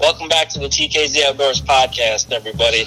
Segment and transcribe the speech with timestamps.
[0.00, 2.84] Welcome back to the TKZ Outdoors podcast, everybody.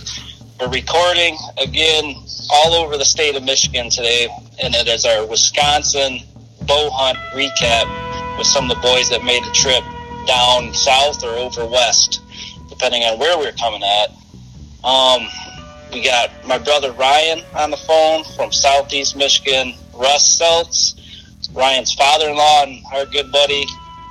[0.60, 2.16] We're recording again
[2.52, 4.28] all over the state of Michigan today,
[4.62, 6.20] and it is our Wisconsin
[6.64, 9.84] bow hunt recap with some of the boys that made a trip
[10.28, 12.22] down south or over west,
[12.68, 14.10] depending on where we're coming at.
[14.84, 15.28] Um,
[15.94, 21.00] we got my brother Ryan on the phone from southeast Michigan, Russ Seltz,
[21.56, 23.66] Ryan's father-in-law and our good buddy.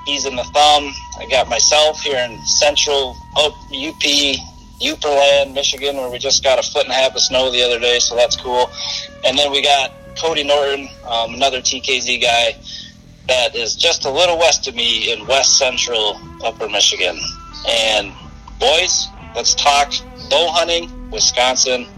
[0.07, 0.95] He's in the thumb.
[1.19, 4.01] I got myself here in central UP,
[4.81, 7.81] Uperland, Michigan, where we just got a foot and a half of snow the other
[7.81, 8.71] day, so that's cool.
[9.25, 12.57] And then we got Cody Norton, um, another TKZ guy
[13.27, 17.19] that is just a little west of me in west central upper Michigan.
[17.69, 18.13] And
[18.61, 19.93] boys, let's talk
[20.31, 21.89] bow hunting, Wisconsin,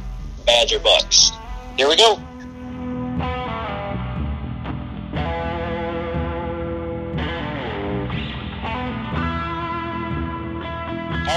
[0.47, 1.31] badger bucks.
[1.77, 2.19] Here we go.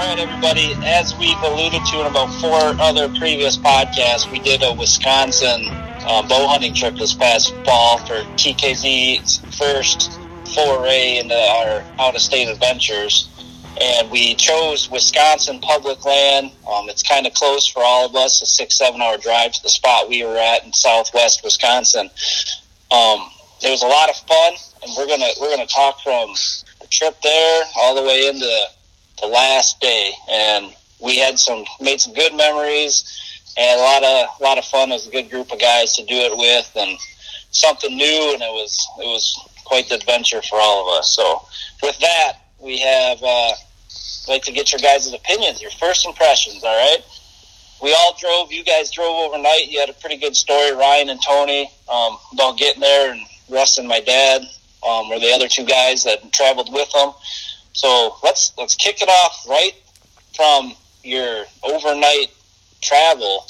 [0.02, 0.74] All right, everybody.
[0.84, 6.26] As we've alluded to in about four other previous podcasts, we did a Wisconsin uh,
[6.26, 10.18] bow hunting trip this past fall for TKZ's first
[10.56, 13.28] foray into our out of state adventures.
[13.80, 16.50] And we chose Wisconsin public land.
[16.68, 19.62] Um, it's kind of close for all of us, a six, seven hour drive to
[19.62, 22.10] the spot we were at in southwest Wisconsin.
[22.90, 23.30] Um,
[23.62, 26.34] it was a lot of fun, and we're gonna we're gonna talk from
[26.80, 28.66] the trip there all the way into
[29.22, 33.22] the last day, and we had some made some good memories
[33.56, 34.90] and a lot of a lot of fun.
[34.90, 36.98] Was a good group of guys to do it with, and
[37.50, 41.14] something new, and it was it was quite the adventure for all of us.
[41.14, 41.42] So,
[41.82, 43.52] with that, we have uh,
[44.28, 46.62] like to get your guys' opinions, your first impressions.
[46.64, 47.02] All right,
[47.82, 48.52] we all drove.
[48.52, 49.70] You guys drove overnight.
[49.70, 53.78] You had a pretty good story, Ryan and Tony, um, about getting there, and Russ
[53.78, 54.42] and my dad
[54.86, 57.12] um, were the other two guys that traveled with them.
[57.72, 59.72] So let's let's kick it off right
[60.34, 62.30] from your overnight
[62.80, 63.46] travel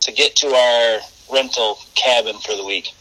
[0.00, 1.00] to get to our
[1.32, 2.92] rental cabin for the week.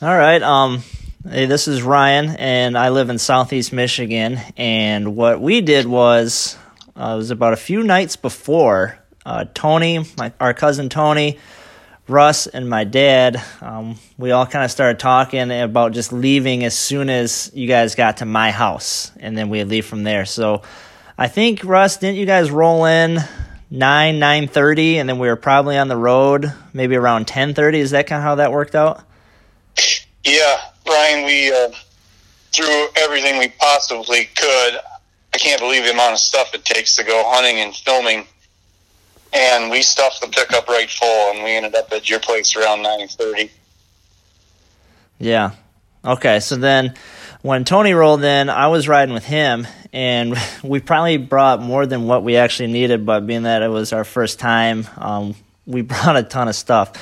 [0.00, 0.42] All right.
[0.42, 0.82] Um,
[1.28, 4.38] hey, this is Ryan, and I live in Southeast Michigan.
[4.56, 6.56] And what we did was,
[6.96, 8.98] uh, it was about a few nights before.
[9.24, 11.38] Uh, Tony, my our cousin Tony,
[12.08, 16.76] Russ, and my dad, um, we all kind of started talking about just leaving as
[16.76, 20.24] soon as you guys got to my house, and then we'd leave from there.
[20.24, 20.62] So,
[21.18, 23.18] I think Russ, didn't you guys roll in
[23.70, 27.80] nine nine thirty, and then we were probably on the road maybe around ten thirty.
[27.80, 29.02] Is that kind of how that worked out?
[30.24, 31.70] Yeah, Ryan, we uh,
[32.52, 34.78] threw everything we possibly could.
[35.34, 38.26] I can't believe the amount of stuff it takes to go hunting and filming.
[39.32, 42.82] And we stuffed the pickup right full, and we ended up at your place around
[42.82, 43.50] nine thirty.
[45.18, 45.52] Yeah.
[46.04, 46.40] Okay.
[46.40, 46.94] So then,
[47.42, 52.06] when Tony rolled in, I was riding with him, and we probably brought more than
[52.06, 53.04] what we actually needed.
[53.04, 55.34] But being that it was our first time, um,
[55.66, 56.92] we brought a ton of stuff.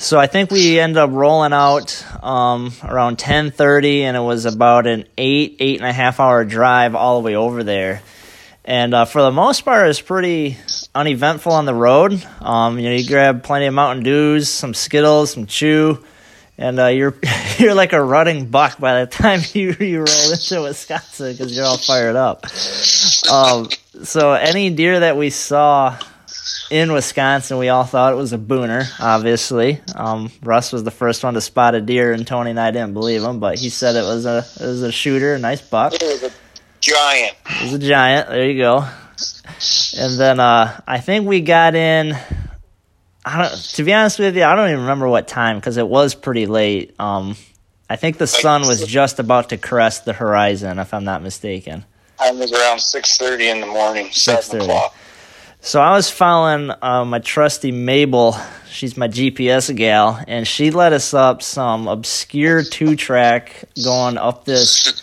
[0.00, 4.46] So I think we ended up rolling out um, around ten thirty, and it was
[4.46, 8.02] about an eight eight and a half hour drive all the way over there.
[8.64, 10.58] And uh, for the most part, it was pretty
[10.98, 12.20] uneventful on the road.
[12.40, 16.04] Um, you know, you grab plenty of Mountain Dews, some Skittles, some chew,
[16.58, 17.14] and uh, you're
[17.58, 21.64] you're like a running buck by the time you you roll into Wisconsin because you're
[21.64, 22.44] all fired up.
[23.32, 23.68] Um,
[24.02, 25.96] so any deer that we saw
[26.70, 28.84] in Wisconsin, we all thought it was a booner.
[29.00, 32.72] Obviously, um, Russ was the first one to spot a deer, and Tony and I
[32.72, 35.60] didn't believe him, but he said it was a it was a shooter, a nice
[35.62, 35.94] buck.
[35.94, 36.32] It was a
[36.80, 37.36] giant.
[37.46, 38.28] It was a giant.
[38.30, 38.84] There you go.
[39.96, 42.16] And then uh, I think we got in.
[43.24, 43.54] I don't.
[43.74, 46.46] To be honest with you, I don't even remember what time because it was pretty
[46.46, 46.94] late.
[46.98, 47.36] Um,
[47.90, 51.84] I think the sun was just about to crest the horizon, if I'm not mistaken.
[52.20, 54.62] I was around six thirty in the morning, seven 6:30.
[54.62, 54.94] o'clock.
[55.60, 58.36] So I was following uh, my trusty Mabel.
[58.70, 64.44] She's my GPS gal, and she led us up some obscure two track going up
[64.44, 65.02] this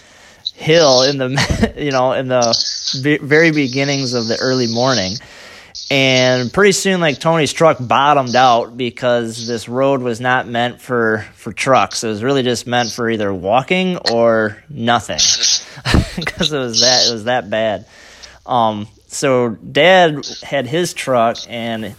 [0.55, 5.15] hill in the you know in the ve- very beginnings of the early morning.
[5.91, 11.27] And pretty soon, like Tony's truck bottomed out because this road was not meant for
[11.35, 12.03] for trucks.
[12.03, 15.17] It was really just meant for either walking or nothing,
[16.15, 17.85] because it was that it was that bad.
[18.47, 21.95] Um, so Dad had his truck and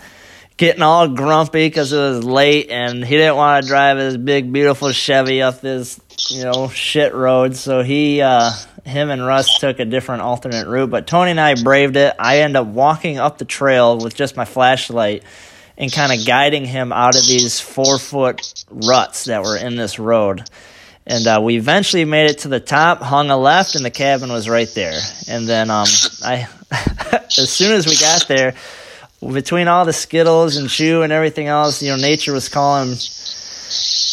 [0.57, 4.53] getting all grumpy because it was late and he didn't want to drive his big
[4.53, 6.01] beautiful Chevy up this
[6.31, 7.57] you know shit road.
[7.57, 8.51] So he uh,
[8.85, 12.15] him and Russ took a different alternate route, but Tony and I braved it.
[12.19, 15.25] I end up walking up the trail with just my flashlight
[15.77, 19.99] and kind of guiding him out of these four foot ruts that were in this
[19.99, 20.49] road.
[21.09, 24.33] And uh, we eventually made it to the top, hung a left, and the cabin
[24.33, 24.99] was right there.
[25.29, 25.87] And then um,
[26.25, 26.49] I,
[27.39, 28.55] as soon as we got there,
[29.21, 32.97] between all the skittles and chew and everything else, you know, nature was calling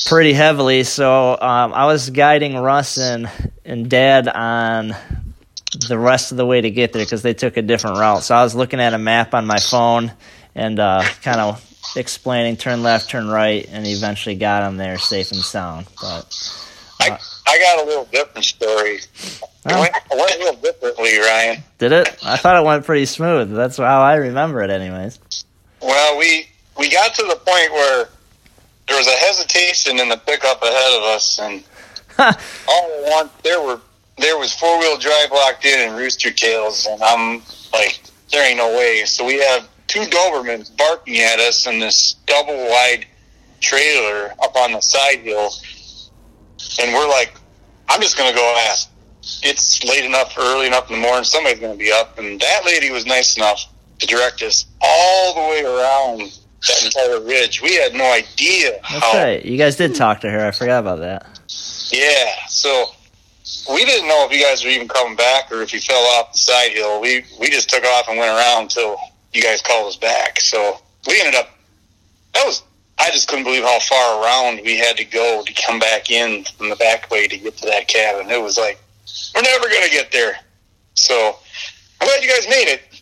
[0.08, 0.84] pretty heavily.
[0.84, 3.30] So um, I was guiding Russ and,
[3.66, 4.96] and Dad on
[5.88, 8.24] the rest of the way to get there because they took a different route.
[8.24, 10.12] So I was looking at a map on my phone
[10.56, 11.64] and uh, kind of
[11.96, 15.88] explaining turn left, turn right, and eventually got them there safe and sound.
[16.02, 16.34] But
[17.02, 17.18] I, uh,
[17.48, 19.00] I got a little different story.
[19.66, 21.64] It went, it went a little differently, Ryan.
[21.78, 22.18] Did it?
[22.24, 23.52] I thought it went pretty smooth.
[23.52, 25.20] That's how I remember it, anyways.
[25.82, 28.10] Well, we we got to the point where
[28.88, 31.64] there was a hesitation in the pickup ahead of us, and
[32.20, 33.80] all at once there were
[34.18, 38.02] there was four wheel drive locked in and rooster tails, and I'm like,
[38.32, 39.04] there ain't no way.
[39.06, 43.06] So we have two Dobermans barking at us in this double wide
[43.62, 45.50] trailer up on the side hill,
[46.82, 47.34] and we're like,
[47.90, 48.90] I'm just gonna go ask.
[49.42, 51.24] It's late enough, early enough in the morning.
[51.24, 53.66] Somebody's gonna be up, and that lady was nice enough
[54.00, 56.20] to direct us all the way around
[56.68, 57.62] that entire ridge.
[57.62, 58.80] We had no idea.
[58.90, 59.44] That's how, right.
[59.44, 60.46] You guys did talk to her.
[60.46, 61.40] I forgot about that.
[61.92, 62.48] Yeah.
[62.48, 62.88] So
[63.72, 66.34] we didn't know if you guys were even coming back or if you fell off
[66.34, 67.02] the side hill.
[67.02, 68.98] We we just took off and went around until
[69.34, 70.40] you guys called us back.
[70.40, 71.50] So we ended up.
[72.34, 72.64] That was.
[73.00, 76.46] I just couldn't believe how far around we had to go to come back in
[76.58, 78.30] from the back way to get to that cabin.
[78.30, 78.80] It was like
[79.36, 80.38] we're never gonna get there.
[80.96, 81.38] So
[82.00, 83.02] I'm glad you guys made it.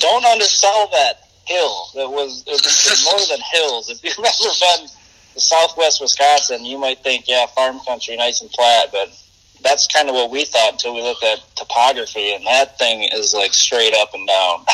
[0.00, 1.86] Don't undersell that hill.
[1.94, 3.90] It was it was more than hills.
[3.90, 4.88] If you've ever been
[5.34, 9.10] to Southwest Wisconsin, you might think, yeah, farm country, nice and flat, but
[9.62, 13.34] that's kind of what we thought until we looked at topography, and that thing is
[13.34, 14.64] like straight up and down.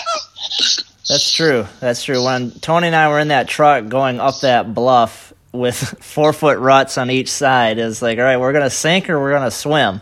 [1.09, 1.67] that's true.
[1.81, 2.25] That's true.
[2.25, 6.59] When Tony and I were in that truck going up that bluff with four foot
[6.59, 10.01] ruts on each side, is like, all right, we're gonna sink or we're gonna swim.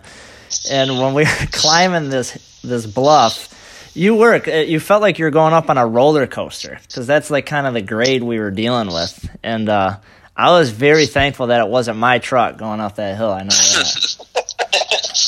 [0.71, 3.55] And when we were climbing this this bluff,
[3.95, 7.31] you were you felt like you were going up on a roller coaster because that's
[7.31, 9.99] like kind of the grade we were dealing with, and uh,
[10.37, 13.33] I was very thankful that it wasn't my truck going up that hill.
[13.33, 14.19] I know that.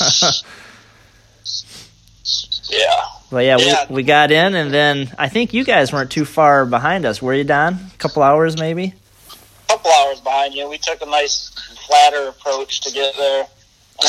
[2.69, 3.05] yeah.
[3.29, 3.85] But yeah, yeah.
[3.89, 7.21] We, we got in, and then I think you guys weren't too far behind us,
[7.21, 7.73] were you, Don?
[7.73, 8.93] A couple hours, maybe.
[9.29, 10.69] A couple hours behind you.
[10.69, 11.49] We took a nice
[11.87, 13.41] flatter approach to get there,
[14.03, 14.07] um,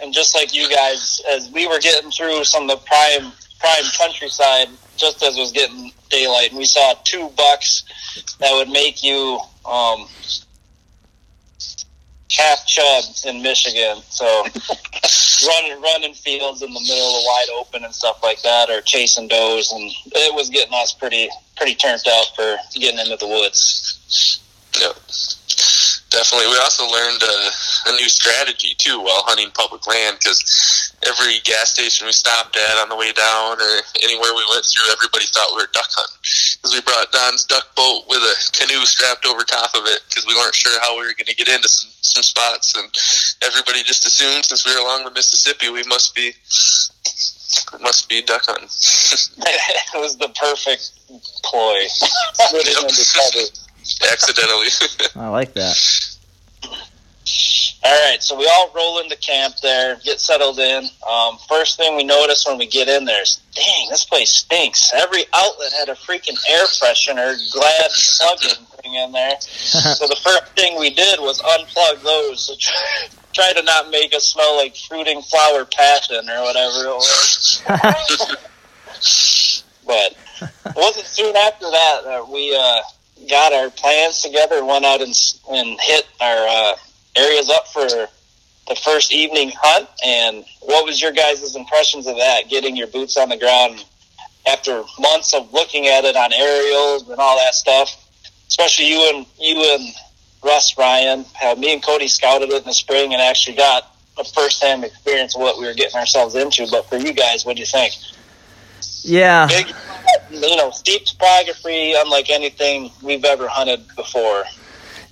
[0.00, 3.84] and just like you guys, as we were getting through some of the prime prime
[3.96, 7.84] countryside, just as it was getting daylight, and we saw two bucks
[8.40, 10.06] that would make you um,
[12.30, 13.98] half chub in Michigan.
[14.10, 14.24] So
[15.46, 18.80] running running fields in the middle of the wide open and stuff like that, or
[18.80, 23.26] chasing does, and it was getting us pretty pretty turned out for getting into the
[23.26, 24.40] woods.
[24.80, 24.96] Yep.
[26.18, 26.50] Definitely.
[26.50, 27.36] We also learned a,
[27.86, 30.42] a new strategy too while hunting public land because
[31.06, 33.72] every gas station we stopped at on the way down or
[34.02, 36.18] anywhere we went through, everybody thought we were duck hunting
[36.58, 40.26] because we brought Don's duck boat with a canoe strapped over top of it because
[40.26, 42.90] we weren't sure how we were going to get into some, some spots, and
[43.46, 46.34] everybody just assumed since we were along the Mississippi, we must be
[47.78, 48.66] must be duck hunting.
[49.94, 50.98] it was the perfect
[51.46, 51.78] ploy.
[54.10, 54.66] Accidentally.
[55.14, 55.78] I like that.
[57.84, 60.84] All right, so we all roll into camp there, get settled in.
[61.08, 64.92] Um, first thing we notice when we get in there is, dang, this place stinks.
[64.94, 69.40] Every outlet had a freaking air freshener, Glade plug-in thing in there.
[69.40, 74.12] so the first thing we did was unplug those to try, try to not make
[74.12, 77.62] us smell like fruiting flower passion or whatever it was.
[79.86, 82.82] but it wasn't soon after that that we uh,
[83.28, 85.14] got our plans together went out and,
[85.50, 86.76] and hit our uh,
[87.16, 87.86] areas up for
[88.68, 89.88] the first evening hunt.
[90.04, 92.48] And what was your guys' impressions of that?
[92.48, 93.84] Getting your boots on the ground
[94.46, 98.04] after months of looking at it on aerials and all that stuff.
[98.46, 99.94] Especially you and you and
[100.42, 101.24] Russ Ryan.
[101.34, 104.84] How me and Cody scouted it in the spring and actually got a first hand
[104.84, 106.66] experience of what we were getting ourselves into.
[106.70, 107.94] But for you guys, what do you think?
[109.02, 109.46] Yeah.
[109.46, 109.66] Big,
[110.30, 114.44] you know, steep topography, unlike anything we've ever hunted before.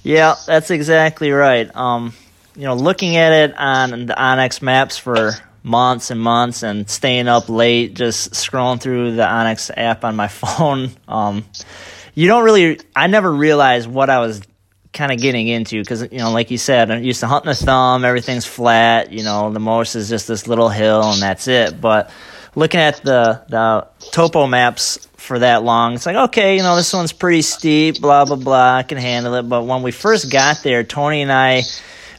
[0.03, 1.75] Yeah, that's exactly right.
[1.75, 2.15] Um,
[2.55, 7.29] you know, looking at it on the onX maps for months and months and staying
[7.29, 10.91] up late, just scrolling through the onX app on my phone.
[11.09, 11.45] Um,
[12.15, 14.41] you don't really, I never realized what I was
[14.93, 17.55] kind of getting into because, you know, like you said, I'm used to hunting a
[17.55, 21.81] thumb, everything's flat, you know, the most is just this little hill and that's it.
[21.81, 22.11] But
[22.57, 25.95] looking at the, the topo maps for that long.
[25.95, 29.35] It's like, okay, you know, this one's pretty steep, blah, blah, blah, I can handle
[29.35, 29.49] it.
[29.49, 31.63] But when we first got there, Tony and I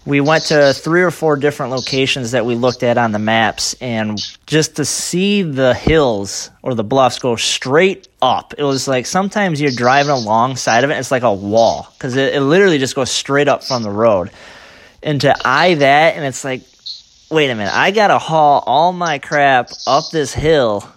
[0.07, 3.75] we went to three or four different locations that we looked at on the maps
[3.81, 9.05] and just to see the hills or the bluffs go straight up it was like
[9.05, 12.95] sometimes you're driving alongside of it it's like a wall because it, it literally just
[12.95, 14.31] goes straight up from the road
[15.03, 16.61] and to eye that and it's like
[17.29, 17.73] wait a minute.
[17.73, 20.87] I gotta haul all my crap up this hill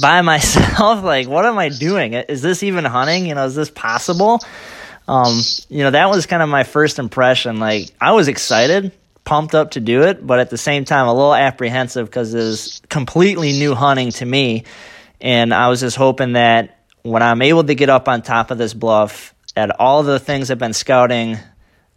[0.00, 1.02] by myself?
[1.02, 2.14] Like what am i doing?
[2.14, 3.26] Is this even hunting?
[3.26, 4.40] You know is this possible?
[5.06, 7.58] Um, you know, that was kind of my first impression.
[7.58, 8.92] Like, I was excited,
[9.24, 12.38] pumped up to do it, but at the same time, a little apprehensive because it
[12.38, 14.64] was completely new hunting to me.
[15.20, 18.58] And I was just hoping that when I'm able to get up on top of
[18.58, 21.38] this bluff, at all the things I've been scouting,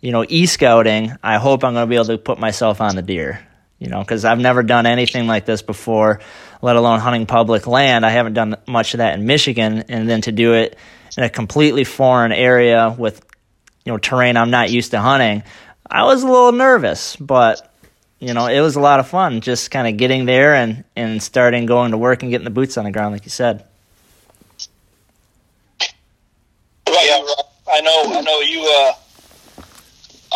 [0.02, 2.96] you know, e scouting, I hope I'm going to be able to put myself on
[2.96, 3.46] the deer,
[3.80, 6.20] you know, because I've never done anything like this before,
[6.62, 8.06] let alone hunting public land.
[8.06, 9.86] I haven't done much of that in Michigan.
[9.90, 10.78] And then to do it,
[11.18, 13.26] in a completely foreign area with
[13.84, 15.44] you know terrain I'm not used to hunting,
[15.90, 17.74] I was a little nervous, but
[18.20, 21.22] you know it was a lot of fun just kind of getting there and and
[21.22, 23.66] starting going to work and getting the boots on the ground like you said.
[26.88, 27.24] Yeah,
[27.70, 28.18] I know.
[28.18, 28.62] I know you.
[28.62, 28.94] Uh,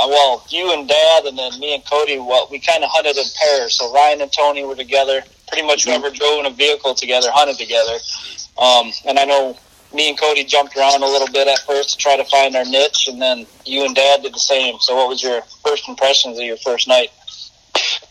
[0.02, 2.18] uh, well, you and Dad, and then me and Cody.
[2.18, 3.78] Well, we kind of hunted in pairs.
[3.78, 5.24] So Ryan and Tony were together.
[5.48, 7.98] Pretty much whoever drove in a vehicle together hunted together.
[8.58, 9.58] Um, and I know
[9.94, 12.66] me and Cody jumped around a little bit at first to try to find our
[12.66, 14.80] niche, and then you and Dad did the same.
[14.80, 17.10] So, what was your first impressions of your first night?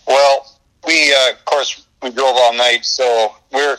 [0.06, 3.78] Well, we uh, of course we drove all night, so we're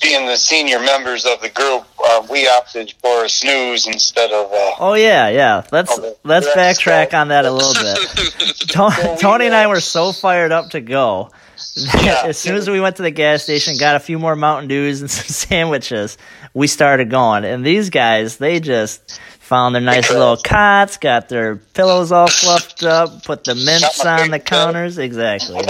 [0.00, 1.84] being the senior members of the group.
[2.04, 4.52] Uh, we opted for a snooze instead of.
[4.52, 5.66] Uh, oh yeah, yeah.
[5.72, 8.58] Let's let's backtrack on that a little bit.
[8.68, 11.30] Tony, Tony and I were so fired up to go.
[11.76, 12.22] Yeah.
[12.24, 15.00] as soon as we went to the gas station, got a few more Mountain Dews
[15.00, 16.18] and some sandwiches,
[16.54, 17.44] we started going.
[17.44, 22.82] And these guys, they just found their nice little cots, got their pillows all fluffed
[22.84, 24.98] up, put the mints on the counters.
[24.98, 25.60] Exactly.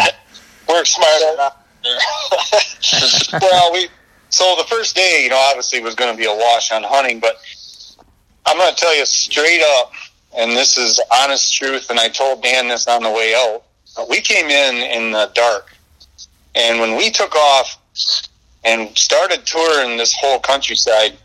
[0.69, 1.55] We're smart
[3.41, 3.89] well, we
[4.31, 7.21] so the first day, you know, obviously was going to be a wash on hunting,
[7.21, 7.41] but
[8.47, 9.93] I'm going to tell you straight up,
[10.37, 13.63] and this is honest truth, and I told Dan this on the way out.
[14.09, 15.75] We came in in the dark,
[16.55, 17.79] and when we took off,
[18.65, 21.17] and started touring this whole countryside.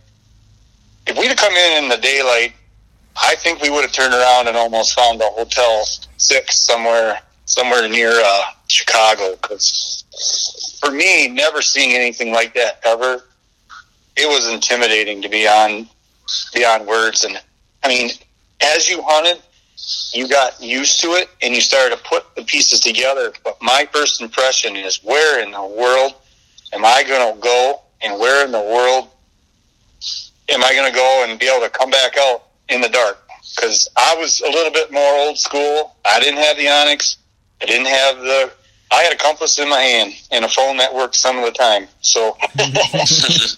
[1.05, 2.53] If we'd have come in in the daylight,
[3.21, 5.85] I think we would have turned around and almost found a hotel
[6.17, 9.35] six somewhere somewhere near uh, Chicago.
[9.41, 10.05] Because
[10.83, 13.23] for me, never seeing anything like that ever,
[14.15, 15.87] it was intimidating to be on
[16.53, 17.23] beyond words.
[17.23, 17.39] And
[17.83, 18.11] I mean,
[18.61, 19.41] as you hunted,
[20.13, 23.33] you got used to it and you started to put the pieces together.
[23.43, 26.13] But my first impression is, where in the world
[26.73, 29.09] am I going to go and where in the world
[30.49, 33.19] am I going to go and be able to come back out in the dark?
[33.55, 35.95] Because I was a little bit more old school.
[36.05, 37.17] I didn't have the onX.
[37.61, 38.51] I didn't have the.
[39.33, 41.87] Compass in my hand and a phone that worked some of the time.
[42.01, 42.37] So,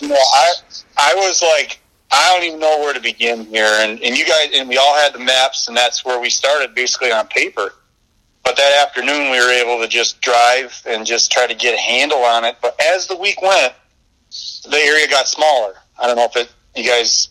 [0.08, 0.52] know, I
[0.98, 3.68] I was like, I don't even know where to begin here.
[3.80, 6.74] And and you guys and we all had the maps, and that's where we started
[6.74, 7.74] basically on paper.
[8.46, 11.82] But that afternoon, we were able to just drive and just try to get a
[11.82, 12.56] handle on it.
[12.62, 13.74] But as the week went,
[14.70, 15.74] the area got smaller.
[16.00, 17.30] I don't know if it, you guys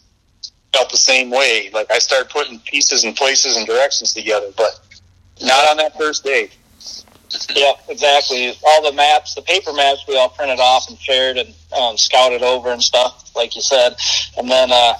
[0.74, 1.70] felt the same way.
[1.72, 4.80] Like I started putting pieces and places and directions together, but
[5.40, 6.50] not on that first day.
[7.54, 8.52] Yep, exactly.
[8.66, 12.42] All the maps, the paper maps, we all printed off and shared and um, scouted
[12.42, 13.96] over and stuff, like you said.
[14.36, 14.94] And then uh,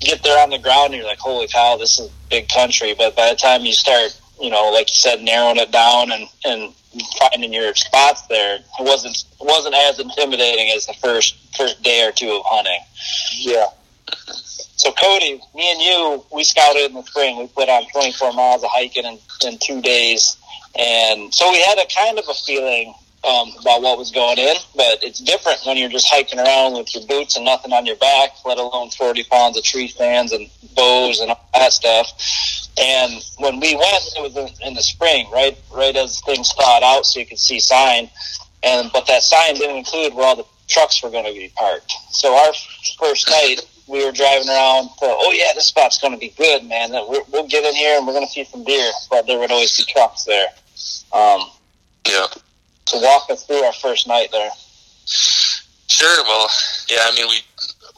[0.00, 3.14] get there on the ground, and you're like, "Holy cow, this is big country!" But
[3.16, 6.72] by the time you start you know, like you said, narrowing it down and, and
[7.18, 12.12] finding your spots there, it wasn't wasn't as intimidating as the first first day or
[12.12, 12.80] two of hunting.
[13.36, 13.66] Yeah.
[14.76, 17.38] So Cody, me and you, we scouted in the spring.
[17.38, 20.36] We put on 24 miles of hiking in, in two days,
[20.78, 24.56] and so we had a kind of a feeling um, about what was going in.
[24.76, 27.96] But it's different when you're just hiking around with your boots and nothing on your
[27.96, 32.12] back, let alone 40 pounds of tree stands and bows and all that stuff.
[32.78, 37.06] And when we went, it was in the spring, right, right as things thawed out,
[37.06, 38.08] so you could see sign.
[38.62, 41.92] And but that sign didn't include where all the trucks were going to be parked.
[42.10, 42.52] So our
[42.98, 44.88] first night, we were driving around.
[45.00, 46.90] Thought, oh yeah, this spot's going to be good, man.
[46.92, 48.90] we will get in here and we're going to see some deer.
[49.10, 50.48] But there would always be trucks there.
[51.12, 51.50] Um,
[52.06, 52.26] yeah.
[52.86, 54.50] So walk us through our first night there.
[55.06, 56.22] Sure.
[56.24, 56.48] Well,
[56.88, 57.00] yeah.
[57.02, 57.40] I mean, we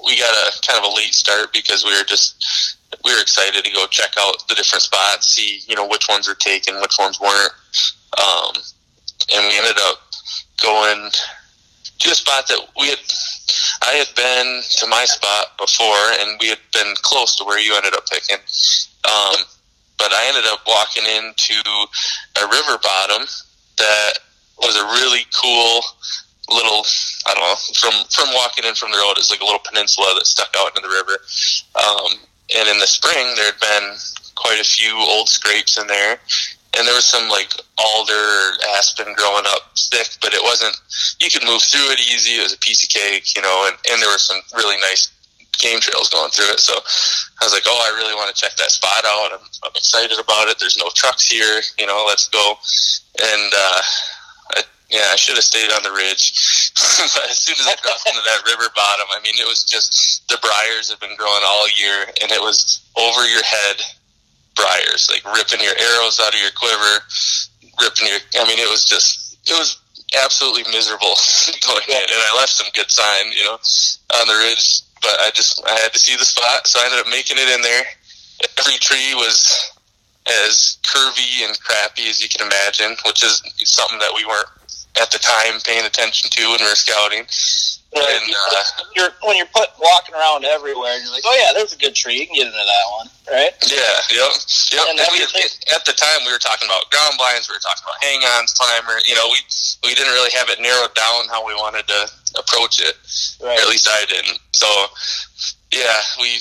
[0.04, 3.64] we got a kind of a late start because we were just we were excited
[3.64, 6.96] to go check out the different spots, see you know which ones were taken, which
[6.98, 7.52] ones weren't,
[8.18, 8.52] um,
[9.34, 9.98] and we ended up
[10.62, 11.10] going
[11.98, 12.98] to a spot that we had.
[13.82, 17.74] I had been to my spot before, and we had been close to where you
[17.76, 18.36] ended up picking.
[19.04, 19.40] Um,
[19.98, 21.60] but I ended up walking into
[22.40, 23.26] a river bottom
[23.78, 24.12] that
[24.58, 25.80] was a really cool
[26.48, 26.84] little
[27.26, 30.12] I don't know from from walking in from the road it's like a little peninsula
[30.18, 31.16] that stuck out into the river.
[31.76, 32.18] Um,
[32.56, 33.96] and in the spring there had been
[34.34, 36.18] quite a few old scrapes in there
[36.76, 40.76] and there was some like alder aspen growing up thick but it wasn't
[41.20, 42.38] you could move through it easy.
[42.38, 45.10] It was a piece of cake you know and, and there were some really nice
[45.58, 46.60] game trails going through it.
[46.60, 49.32] So I was like oh I really want to check that spot out.
[49.32, 50.58] I'm, I'm excited about it.
[50.58, 52.54] There's no trucks here you know let's go.
[53.18, 53.80] And uh,
[54.56, 56.34] I, yeah, I should have stayed on the ridge.
[57.14, 60.26] but as soon as I dropped into that river bottom, I mean, it was just
[60.28, 63.82] the briars have been growing all year, and it was over your head
[64.54, 67.04] briars, like ripping your arrows out of your quiver,
[67.80, 68.20] ripping your.
[68.40, 69.78] I mean, it was just it was
[70.22, 71.14] absolutely miserable
[71.66, 73.58] going in, and I left some good sign, you know,
[74.20, 74.82] on the ridge.
[75.02, 77.48] But I just I had to see the spot, so I ended up making it
[77.48, 77.84] in there.
[78.58, 79.72] Every tree was
[80.26, 84.48] as curvy and crappy as you can imagine, which is something that we weren't
[85.00, 87.24] at the time paying attention to when we were scouting.
[87.90, 88.62] And uh,
[88.94, 92.22] you're when you're put walking around everywhere, you're like, oh yeah, there's a good tree.
[92.22, 93.50] You can get into that one, right?
[93.66, 94.30] Yeah, yep,
[94.70, 94.86] yep.
[94.94, 95.26] And I mean,
[95.74, 97.50] at the time, we were talking about ground blinds.
[97.50, 99.02] We were talking about hang-ons, climber.
[99.10, 99.42] You know, we
[99.82, 102.06] we didn't really have it narrowed down how we wanted to
[102.38, 102.94] approach it.
[103.42, 103.58] Right.
[103.58, 104.38] At least I didn't.
[104.54, 104.70] So,
[105.74, 106.38] yeah, we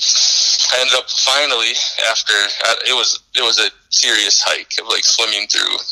[0.78, 1.74] ended up finally
[2.14, 2.38] after
[2.70, 5.82] uh, it was it was a serious hike of like swimming through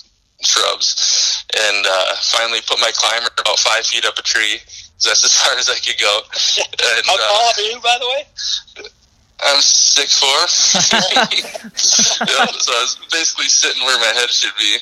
[0.47, 4.63] shrubs, and uh, finally put my climber about five feet up a tree.
[5.05, 6.21] That's as far as I could go.
[6.73, 8.23] And, How tall uh, are you, by the way?
[9.41, 10.35] I'm six four.
[12.27, 14.79] yeah, so I was basically sitting where my head should be,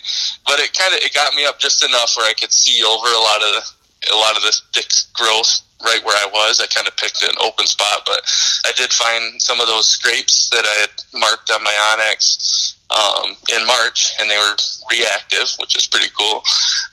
[0.46, 3.06] but it kind of it got me up just enough where I could see over
[3.06, 3.76] a lot of
[4.12, 6.60] a lot of this thick growth right where I was.
[6.60, 8.22] I kind of picked an open spot, but
[8.64, 13.36] I did find some of those scrapes that I had marked on my onX um,
[13.52, 14.56] in March, and they were
[14.90, 16.42] reactive, which is pretty cool.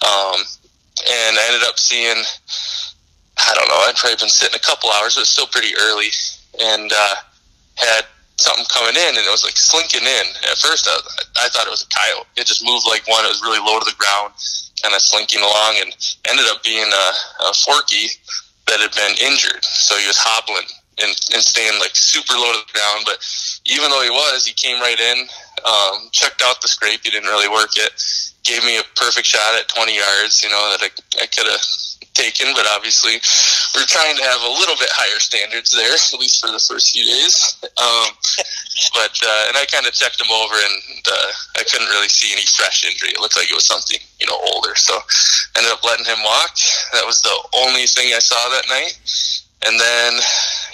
[0.04, 0.42] Um,
[1.00, 2.24] and I ended up seeing,
[3.44, 6.10] I don't know, I'd probably been sitting a couple hours, but still pretty early,
[6.60, 7.16] and uh,
[7.76, 8.06] had
[8.38, 10.26] something coming in, and it was like slinking in.
[10.50, 10.96] At first, I,
[11.46, 12.28] I thought it was a coyote.
[12.38, 13.26] It just moved like one.
[13.26, 14.34] It was really low to the ground,
[14.82, 15.92] kind of slinking along, and
[16.30, 17.08] ended up being a,
[17.50, 18.10] a forky
[18.68, 19.64] that had been injured.
[19.64, 20.68] So he was hobbling
[21.02, 23.06] and, and staying like super low to the ground.
[23.06, 23.20] But
[23.68, 25.28] even though he was, he came right in,
[25.66, 27.02] um, checked out the scrape.
[27.04, 27.92] He didn't really work it.
[28.44, 31.64] Gave me a perfect shot at 20 yards, you know, that I, I could have
[32.14, 33.20] taken, but obviously
[33.76, 36.92] we're trying to have a little bit higher standards there, at least for the first
[36.92, 37.56] few days.
[37.64, 38.08] Um,
[38.94, 42.32] but, uh, and I kind of checked him over and, uh, I couldn't really see
[42.34, 43.16] any fresh injury.
[43.16, 44.76] It looked like it was something, you know, older.
[44.76, 45.00] So
[45.58, 46.54] ended up letting him walk.
[46.94, 47.36] That was the
[47.66, 49.00] only thing I saw that night.
[49.66, 50.20] And then,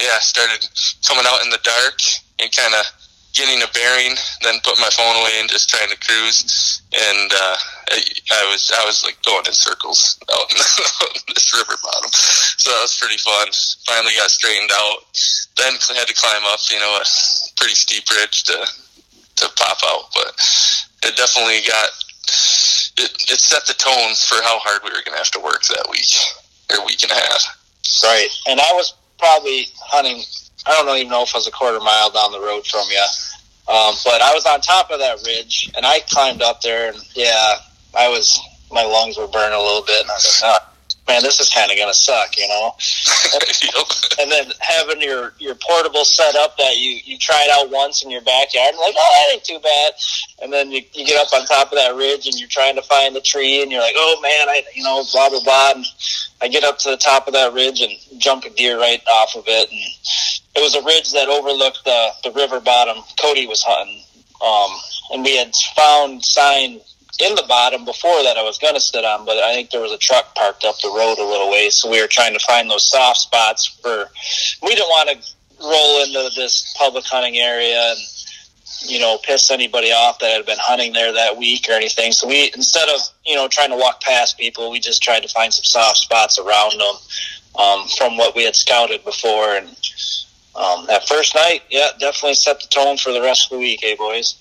[0.01, 0.65] yeah, started
[1.05, 2.01] coming out in the dark
[2.39, 2.85] and kind of
[3.33, 6.81] getting a bearing, then put my phone away and just trying to cruise.
[6.93, 7.57] And uh,
[8.33, 10.57] I, was I was like going in circles out in
[11.33, 13.47] this river bottom, so that was pretty fun.
[13.85, 15.05] Finally got straightened out.
[15.57, 17.05] Then had to climb up, you know, a
[17.57, 18.57] pretty steep ridge to
[19.39, 20.33] to pop out, but
[21.05, 21.89] it definitely got
[22.97, 25.63] it, it set the tone for how hard we were going to have to work
[25.69, 26.11] that week
[26.71, 27.43] or week and a half.
[28.03, 30.23] Right, and I was probably hunting
[30.65, 33.05] I don't even know if I was a quarter mile down the road from you.
[33.69, 36.97] Um, but I was on top of that ridge, and I climbed up there, and
[37.13, 37.53] yeah,
[37.97, 38.39] I was
[38.71, 40.69] my lungs were burning a little bit, and I was like, oh,
[41.07, 42.73] man, this is kind of gonna suck, you know.
[44.19, 48.09] and then having your your portable set up that you you tried out once in
[48.09, 49.93] your backyard, and like, oh, that ain't too bad.
[50.41, 52.81] And then you, you get up on top of that ridge, and you're trying to
[52.81, 55.73] find the tree, and you're like, oh man, I you know, blah blah blah.
[55.75, 55.85] And
[56.41, 59.35] I get up to the top of that ridge and jump a deer right off
[59.35, 59.79] of it, and
[60.59, 63.01] it was a ridge that overlooked the the river bottom.
[63.21, 64.03] Cody was hunting,
[64.43, 64.71] um,
[65.13, 66.81] and we had found sign
[67.19, 69.81] in the bottom before that I was going to sit on, but I think there
[69.81, 72.39] was a truck parked up the road a little ways, so we were trying to
[72.39, 74.09] find those soft spots for.
[74.61, 77.99] We didn't want to roll into this public hunting area and
[78.85, 82.11] you know piss anybody off that had been hunting there that week or anything.
[82.11, 85.29] So we instead of you know trying to walk past people, we just tried to
[85.29, 86.95] find some soft spots around them
[87.63, 89.69] um, from what we had scouted before and
[90.55, 93.79] um, that first night, yeah, definitely set the tone for the rest of the week,
[93.81, 94.35] hey boys.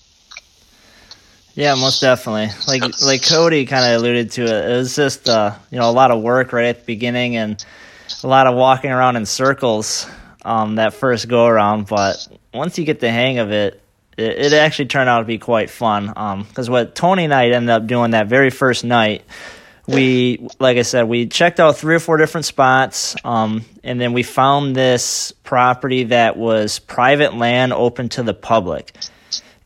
[1.55, 2.51] Yeah, most definitely.
[2.69, 4.71] Like like Cody kind of alluded to it.
[4.71, 7.65] It was just uh, you know a lot of work right at the beginning and
[8.23, 10.07] a lot of walking around in circles
[10.45, 11.89] um, that first go around.
[11.89, 13.83] But once you get the hang of it,
[14.17, 16.07] it, it actually turned out to be quite fun.
[16.07, 19.25] Because um, what Tony and I ended up doing that very first night
[19.89, 24.13] we like i said we checked out three or four different spots um, and then
[24.13, 28.93] we found this property that was private land open to the public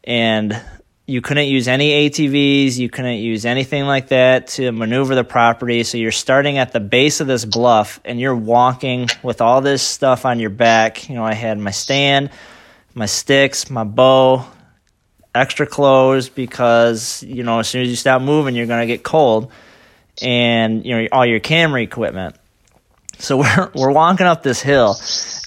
[0.05, 0.61] and
[1.07, 5.83] you couldn't use any ATVs, you couldn't use anything like that to maneuver the property.
[5.83, 9.83] So you're starting at the base of this bluff and you're walking with all this
[9.83, 11.09] stuff on your back.
[11.09, 12.31] You know, I had my stand,
[12.95, 14.47] my sticks, my bow,
[15.35, 19.03] extra clothes because, you know, as soon as you stop moving, you're going to get
[19.03, 19.51] cold
[20.21, 22.37] and, you know, all your camera equipment.
[23.23, 24.97] So we're we're walking up this hill.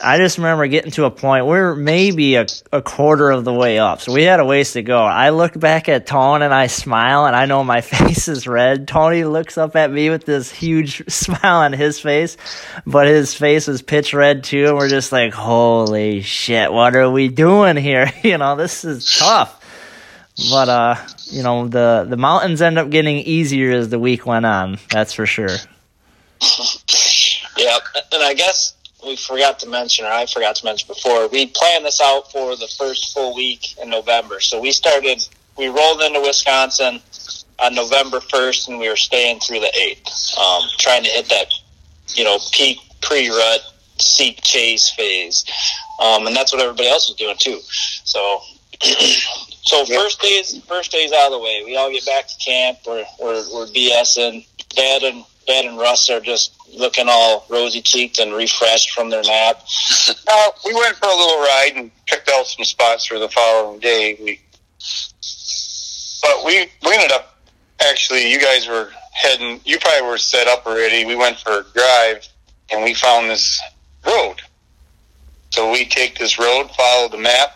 [0.02, 3.80] I just remember getting to a point we're maybe a, a quarter of the way
[3.80, 4.02] up.
[4.02, 5.00] So we had a ways to go.
[5.00, 8.88] I look back at Tony and I smile and I know my face is red.
[8.88, 12.38] Tony looks up at me with this huge smile on his face,
[12.86, 14.68] but his face is pitch red too.
[14.68, 18.12] And we're just like, holy shit, what are we doing here?
[18.24, 19.62] You know, this is tough.
[20.50, 20.96] But uh,
[21.26, 24.78] you know, the the mountains end up getting easier as the week went on.
[24.92, 25.58] That's for sure.
[27.58, 31.48] Yep, and I guess we forgot to mention, or I forgot to mention before, we
[31.48, 34.40] planned this out for the first full week in November.
[34.40, 35.26] So we started,
[35.58, 37.00] we rolled into Wisconsin
[37.60, 41.54] on November 1st, and we were staying through the 8th, um, trying to hit that,
[42.16, 43.62] you know, peak pre-rut
[44.00, 45.46] seek chase phase.
[46.02, 47.60] Um, and that's what everybody else was doing too.
[48.04, 48.42] So,
[49.66, 52.80] so first days, first days out of the way, we all get back to camp.
[52.86, 54.46] We're, we're, we're BSing.
[54.70, 59.24] Dad and Dad and Russ are just looking all rosy cheeked and refreshed from their
[59.24, 59.62] nap.
[60.28, 63.80] Uh, we went for a little ride and picked out some spots for the following
[63.80, 64.18] day.
[64.20, 64.42] We,
[66.22, 67.38] but we we ended up
[67.80, 68.32] actually.
[68.32, 69.62] You guys were heading.
[69.66, 71.06] You probably were set up already.
[71.06, 72.28] We went for a drive
[72.72, 73.62] and we found this
[74.06, 74.38] road.
[75.52, 77.55] So we take this road, follow the map,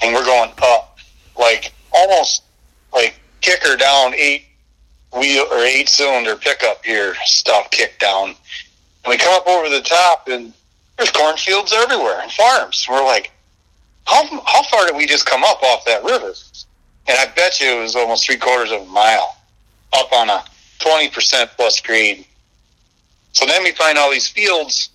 [0.00, 0.98] and we're going up,
[1.38, 2.42] like almost
[2.92, 4.44] like kicker down eight
[5.12, 8.28] wheel or eight cylinder pickup here stuff kicked down.
[9.04, 10.52] And we come up over the top and
[10.96, 12.86] there's cornfields everywhere and farms.
[12.88, 13.32] We're like,
[14.04, 16.32] how how far did we just come up off that river?
[17.08, 19.36] And I bet you it was almost three quarters of a mile
[19.92, 20.44] up on a
[20.78, 22.26] twenty percent plus grade.
[23.32, 24.90] So then we find all these fields,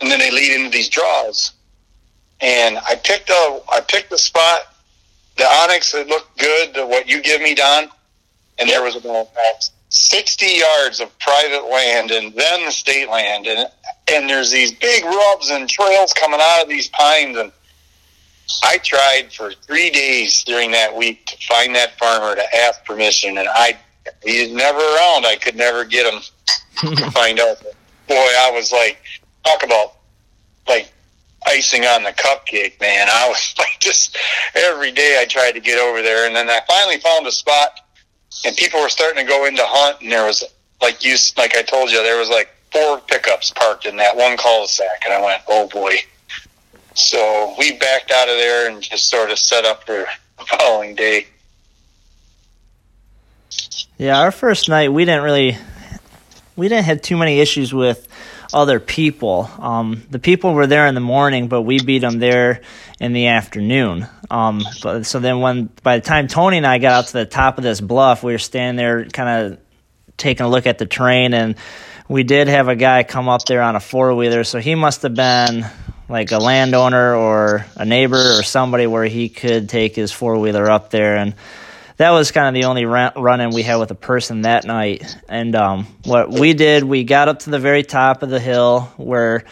[0.00, 1.52] and then they lead into these draws.
[2.42, 4.62] And I picked a I picked the spot.
[5.36, 6.74] The onX it looked good.
[6.74, 7.88] To what you give me, Don
[8.58, 9.28] and there was about
[9.88, 13.68] 60 yards of private land and then the state land and
[14.10, 17.52] and there's these big rubs and trails coming out of these pines and
[18.64, 23.38] I tried for three days during that week to find that farmer to ask permission
[23.38, 23.76] and I
[24.22, 26.20] he's never around I could never get him
[26.96, 27.60] to find out
[28.08, 28.98] boy I was like
[29.44, 29.96] talk about
[30.68, 30.92] like
[31.46, 34.16] icing on the cupcake man I was like just
[34.54, 37.80] every day I tried to get over there and then I finally found a spot
[38.44, 40.42] and people were starting to go into hunt, and there was
[40.80, 44.36] like you, like I told you, there was like four pickups parked in that one
[44.36, 45.94] cul-de-sac, and I went, oh boy.
[46.94, 50.06] So we backed out of there and just sort of set up for
[50.38, 51.26] the following day.
[53.96, 55.56] Yeah, our first night we didn't really
[56.56, 58.08] we didn't have too many issues with
[58.52, 59.50] other people.
[59.58, 62.60] Um, the people were there in the morning, but we beat them there
[63.00, 64.06] in the afternoon.
[64.30, 67.26] Um, but, so then when by the time Tony and I got out to the
[67.26, 69.58] top of this bluff, we were standing there kind of
[70.16, 71.56] taking a look at the terrain, and
[72.08, 74.44] we did have a guy come up there on a four wheeler.
[74.44, 75.64] So he must have been
[76.08, 80.70] like a landowner or a neighbor or somebody where he could take his four wheeler
[80.70, 81.34] up there and
[82.02, 85.16] that was kind of the only run in we had with a person that night.
[85.28, 88.92] And um, what we did, we got up to the very top of the hill
[88.96, 89.44] where,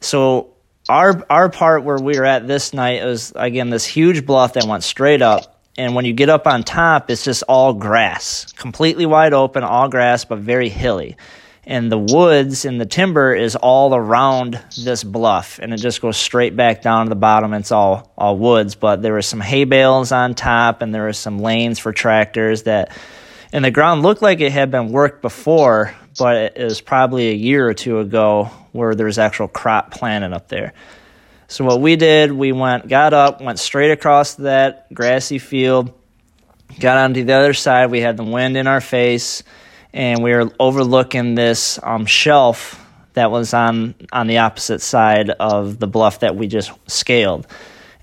[0.00, 0.54] so
[0.88, 4.64] our our part where we were at this night was again this huge bluff that
[4.64, 5.60] went straight up.
[5.76, 9.88] And when you get up on top, it's just all grass, completely wide open, all
[9.90, 11.16] grass, but very hilly
[11.68, 15.60] and the woods and the timber is all around this bluff.
[15.62, 17.52] And it just goes straight back down to the bottom.
[17.52, 21.12] It's all all woods but there were some hay bales on top and there were
[21.12, 22.90] some lanes for tractors that
[23.52, 27.34] and the ground looked like it had been worked before but it was probably a
[27.34, 30.72] year or two ago where there was actual crop planted up there.
[31.48, 35.92] So what we did we went got up went straight across that grassy field
[36.80, 37.90] got onto the other side.
[37.90, 39.42] We had the wind in our face
[39.92, 45.78] and we were overlooking this um, shelf that was on on the opposite side of
[45.78, 47.46] the bluff that we just scaled.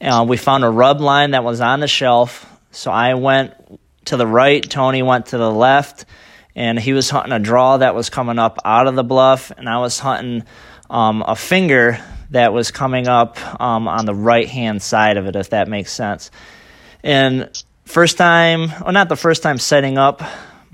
[0.01, 3.53] Uh, we found a rub line that was on the shelf, so I went
[4.05, 6.05] to the right, Tony went to the left,
[6.55, 9.69] and he was hunting a draw that was coming up out of the bluff, and
[9.69, 10.43] I was hunting
[10.89, 11.99] um, a finger
[12.31, 15.91] that was coming up um, on the right hand side of it, if that makes
[15.91, 16.31] sense.
[17.03, 17.49] And
[17.85, 20.21] first time, well, not the first time setting up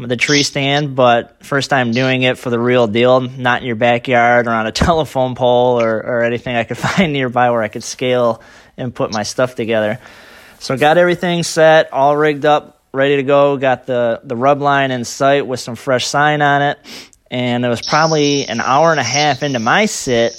[0.07, 3.75] the tree stand, but first time doing it for the real deal, not in your
[3.75, 7.67] backyard or on a telephone pole or, or anything I could find nearby where I
[7.67, 8.41] could scale
[8.77, 9.99] and put my stuff together.
[10.59, 13.57] So got everything set, all rigged up, ready to go.
[13.57, 16.79] Got the the rub line in sight with some fresh sign on it,
[17.29, 20.33] and it was probably an hour and a half into my sit.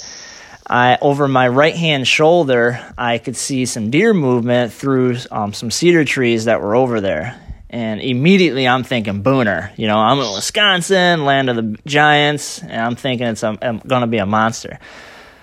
[0.65, 5.69] I over my right hand shoulder, I could see some deer movement through um, some
[5.69, 7.39] cedar trees that were over there.
[7.73, 9.75] And immediately I'm thinking Booner.
[9.79, 14.05] You know, I'm in Wisconsin, land of the giants, and I'm thinking it's going to
[14.05, 14.77] be a monster.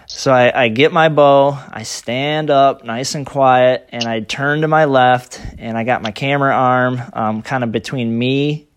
[0.06, 4.60] So I, I, get my bow, I stand up nice and quiet, and I turn
[4.60, 8.68] to my left, and I got my camera arm um, kind of between me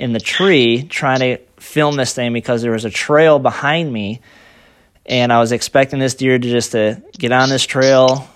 [0.00, 4.20] and the tree, trying to film this thing because there was a trail behind me,
[5.04, 8.28] and I was expecting this deer to just to get on this trail,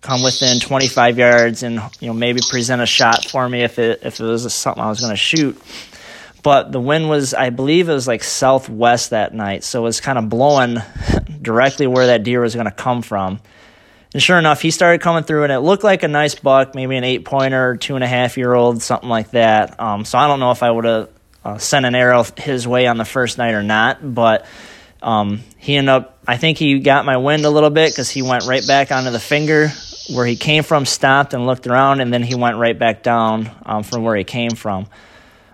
[0.00, 4.00] come within 25 yards, and you know maybe present a shot for me if it
[4.04, 5.60] if it was something I was going to shoot.
[6.42, 10.00] But the wind was i believe it was like southwest that night so it was
[10.00, 10.78] kind of blowing
[11.42, 13.40] directly where that deer was going to come from.
[14.12, 16.96] And sure enough he started coming through and it looked like a nice buck maybe
[16.96, 19.78] an eight pointer two and a half year old something like that.
[19.78, 21.10] Um, so i don't know if i would have
[21.44, 24.46] uh, sent an arrow his way on the first night or not but
[25.02, 28.22] um, he ended up i think he got my wind a little bit because he
[28.22, 29.70] went right back onto the finger
[30.10, 33.50] where he came from stopped and looked around and then he went right back down
[33.64, 34.86] um, from where he came from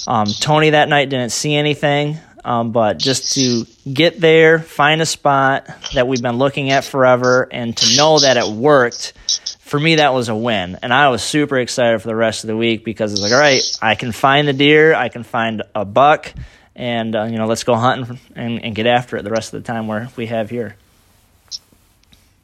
[0.06, 5.06] um, Tony that night didn't see anything, um, but just to get there, find a
[5.06, 9.14] spot that we've been looking at forever, and to know that it worked,
[9.58, 10.78] for me, that was a win.
[10.80, 13.38] And I was super excited for the rest of the week because it's like, all
[13.38, 16.32] right, I can find the deer, I can find a buck,
[16.76, 19.62] and, uh, you know, let's go hunting and, and get after it the rest of
[19.62, 20.76] the time where we have here.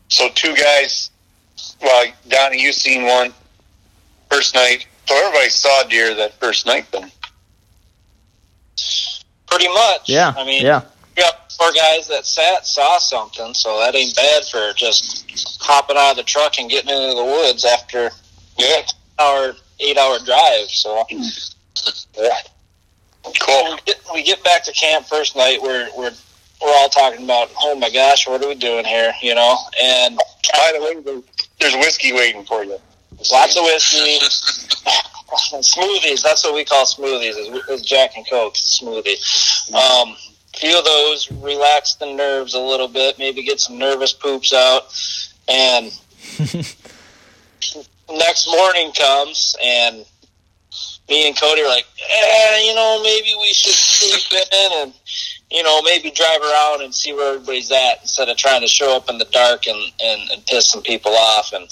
[0.09, 1.12] So, two guys,
[1.83, 3.33] well, Donnie, you seen one
[4.31, 4.87] first night.
[5.07, 7.11] So, everybody saw deer that first night then.
[9.47, 10.09] Pretty much.
[10.09, 10.33] Yeah.
[10.37, 10.83] I mean, yeah.
[11.17, 15.97] We got four guys that sat, saw something, so that ain't bad for just hopping
[15.97, 18.11] out of the truck and getting into the woods after
[18.59, 18.83] yeah
[19.19, 20.71] hour eight hour drive.
[20.71, 22.29] So yeah.
[23.41, 23.75] Cool.
[23.75, 25.61] We get, we get back to camp first night.
[25.63, 26.13] We're we're
[26.63, 29.13] we're all talking about, oh my gosh, what are we doing here?
[29.23, 29.57] You know.
[29.83, 31.23] And by the way,
[31.61, 32.79] there's whiskey waiting for you.
[33.31, 34.19] Lots of whiskey.
[35.33, 36.23] smoothies.
[36.23, 37.39] That's what we call smoothies.
[37.39, 39.73] Is, is Jack and Coke smoothie.
[39.73, 40.17] Um,
[40.57, 43.19] few of those relax the nerves a little bit.
[43.19, 44.85] Maybe get some nervous poops out,
[45.49, 45.87] and
[48.11, 50.05] next morning comes and
[51.09, 54.95] me and Cody are like, eh, you know, maybe we should sleep in and
[55.53, 58.97] you know, maybe drive around and see where everybody's at instead of trying to show
[58.97, 61.53] up in the dark and, and, and piss some people off.
[61.53, 61.65] And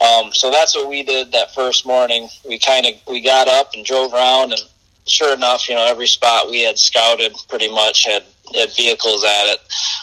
[0.00, 2.28] um, so that's what we did that first morning.
[2.46, 4.62] We kind of we got up and drove around, and
[5.06, 8.24] sure enough, you know, every spot we had scouted pretty much had
[8.54, 9.60] had vehicles at it.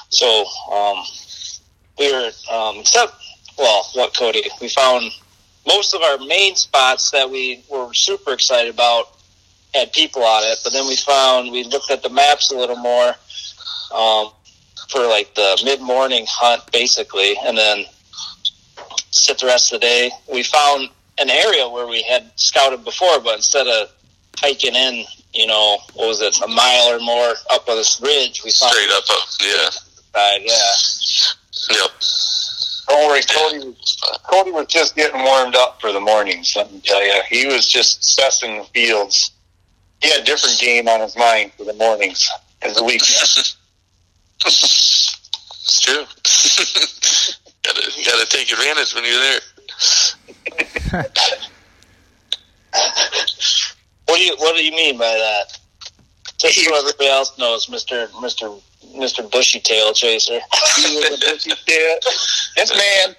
[0.10, 1.04] So um,
[2.00, 3.14] we were um, except
[3.58, 4.44] well, what Cody?
[4.62, 5.12] We found
[5.68, 9.18] most of our main spots that we were super excited about
[9.74, 10.60] had people on it.
[10.64, 13.14] But then we found we looked at the maps a little more
[13.94, 14.32] um,
[14.90, 17.86] for like the mid morning hunt, basically, and then
[19.12, 20.12] sit the rest of the day.
[20.32, 23.92] We found an area where we had scouted before, but instead of
[24.38, 28.42] hiking in, you know, what was it, a mile or more up on this ridge,
[28.44, 29.70] we found straight up, up yeah,
[30.14, 31.78] side, yeah.
[31.78, 31.92] Yep.
[32.90, 33.76] Don't worry, Cody.
[34.24, 36.54] Cody was just getting warmed up for the mornings.
[36.56, 39.32] Let me tell you, he was just sussing the fields
[40.02, 42.30] he had a different game on his mind for the mornings
[42.62, 43.58] and the weekends.
[44.46, 46.06] it's true.
[47.64, 49.40] gotta gotta take advantage when you're there.
[54.06, 55.58] what do you What do you mean by that?
[56.38, 58.50] Just so everybody else knows, Mister Mister
[58.96, 60.40] Mister Bushy Tail Chaser.
[60.78, 63.16] this man,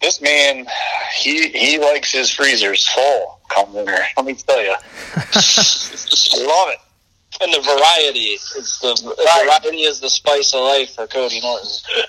[0.00, 0.66] this man,
[1.16, 3.98] he he likes his freezers full come winter.
[4.16, 4.70] Let me tell you,
[6.46, 6.78] love it.
[7.38, 11.68] And the variety, it's the, the variety is the spice of life for Cody Norton.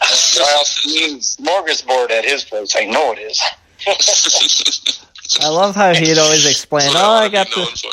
[1.19, 2.75] smorgasbord at his place.
[2.77, 3.41] I know it is.
[5.41, 6.89] I love how he'd always explain.
[6.95, 7.83] Oh, I got this.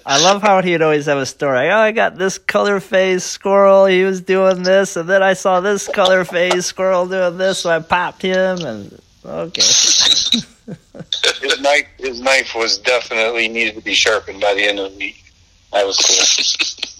[0.06, 1.68] I love how he'd always have a story.
[1.70, 3.86] Oh, I got this color phase squirrel.
[3.86, 7.70] He was doing this, and then I saw this color phase squirrel doing this, so
[7.70, 8.60] I popped him.
[8.60, 9.62] And okay.
[9.62, 14.98] his knife, his knife was definitely needed to be sharpened by the end of the
[14.98, 15.24] week.
[15.72, 16.97] That was cool.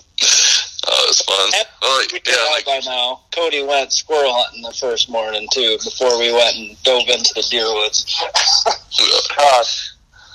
[0.88, 1.50] Oh, it was fun.
[1.54, 5.76] And oh, we yeah, like, by now, Cody went squirrel hunting the first morning too,
[5.84, 8.04] before we went and dove into the deer woods.
[9.38, 9.64] uh,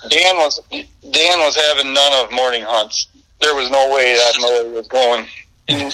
[0.10, 3.08] Dan was Dan was having none of morning hunts.
[3.42, 5.26] There was no way that Miller was going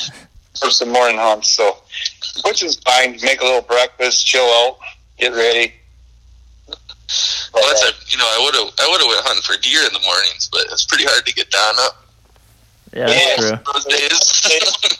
[0.60, 1.50] for some morning hunts.
[1.50, 1.78] So,
[2.46, 3.18] which is fine.
[3.24, 4.78] Make a little breakfast, chill out,
[5.18, 5.74] get ready.
[7.54, 9.82] Well, that's a, you know, I would have, I would have went hunting for deer
[9.82, 12.09] in the mornings, but it's pretty hard to get Don up
[12.94, 13.36] Yeah, that's Yeah.
[13.38, 13.60] true.
[13.74, 14.20] those days.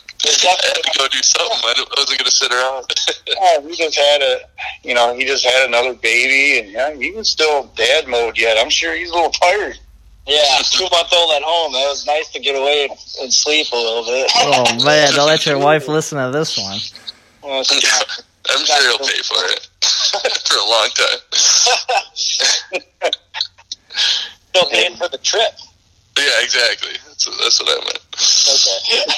[0.22, 1.58] I had to go do something.
[1.64, 2.84] I don't- wasn't going to sit around.
[3.40, 4.40] Yeah, he just had a,
[4.82, 8.58] you know, he just had another baby, and yeah, he was still dad mode yet.
[8.58, 9.78] I'm sure he's a little tired.
[10.26, 11.72] Yeah, two month old at home.
[11.74, 12.88] It was nice to get away
[13.22, 14.30] and sleep a little bit.
[14.36, 16.78] Oh man, don't let your wife listen to this one.
[17.42, 17.84] Well, she's
[18.50, 19.68] I'm sure he'll pay for it
[20.48, 21.20] for a long time.
[24.52, 25.52] still paying for the trip.
[26.20, 26.92] Yeah, exactly.
[27.06, 28.00] That's, that's what I meant.
[28.84, 29.12] Okay.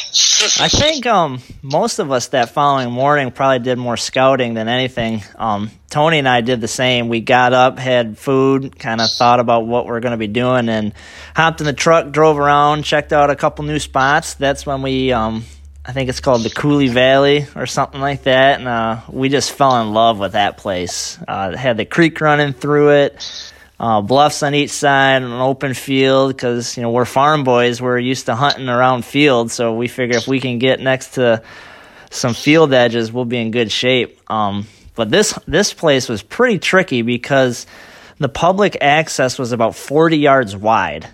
[0.64, 5.22] I think um most of us that following morning probably did more scouting than anything.
[5.36, 7.08] Um, Tony and I did the same.
[7.08, 10.68] We got up, had food, kind of thought about what we're going to be doing,
[10.68, 10.92] and
[11.34, 14.34] hopped in the truck, drove around, checked out a couple new spots.
[14.34, 15.44] That's when we um
[15.84, 19.50] I think it's called the Cooley Valley or something like that, and uh, we just
[19.50, 21.18] fell in love with that place.
[21.26, 23.51] Uh, it had the creek running through it
[23.82, 26.34] uh, bluffs on each side, an open field.
[26.34, 30.16] Because you know we're farm boys, we're used to hunting around fields, so we figure
[30.16, 31.42] if we can get next to
[32.10, 34.18] some field edges, we'll be in good shape.
[34.30, 37.66] Um, but this this place was pretty tricky because
[38.18, 41.08] the public access was about 40 yards wide,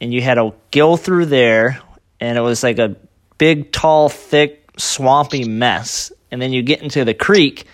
[0.00, 1.80] and you had to go through there,
[2.20, 2.96] and it was like a
[3.38, 6.12] big, tall, thick, swampy mess.
[6.30, 7.66] And then you get into the creek,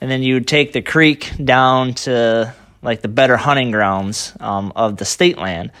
[0.00, 4.96] and then you take the creek down to like the better hunting grounds um, of
[4.96, 5.72] the state land.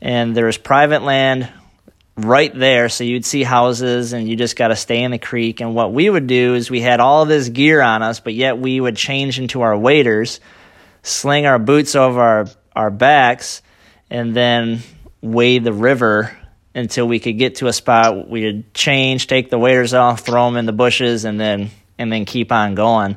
[0.00, 1.50] And there was private land
[2.16, 5.60] right there, so you'd see houses, and you just got to stay in the creek.
[5.60, 8.58] And what we would do is we had all this gear on us, but yet
[8.58, 10.40] we would change into our waders,
[11.02, 13.62] sling our boots over our, our backs,
[14.10, 14.80] and then
[15.20, 16.36] wade the river
[16.74, 20.56] until we could get to a spot we'd change, take the waders off, throw them
[20.56, 23.16] in the bushes, and then and then keep on going.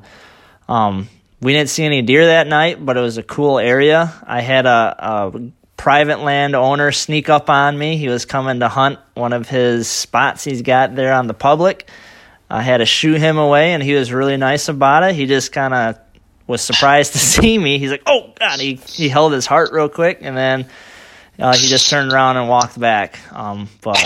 [0.68, 1.08] Um,
[1.44, 4.14] we didn't see any deer that night, but it was a cool area.
[4.26, 7.98] I had a, a private land owner sneak up on me.
[7.98, 11.90] He was coming to hunt one of his spots he's got there on the public.
[12.50, 15.16] I had to shoo him away, and he was really nice about it.
[15.16, 16.00] He just kind of
[16.48, 17.78] was surprised to see me.
[17.78, 20.70] He's like, "Oh God!" He he held his heart real quick, and then
[21.40, 23.20] uh, he just turned around and walked back.
[23.34, 23.98] Um, but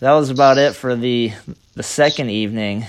[0.00, 1.32] that was about it for the
[1.74, 2.86] the second evening.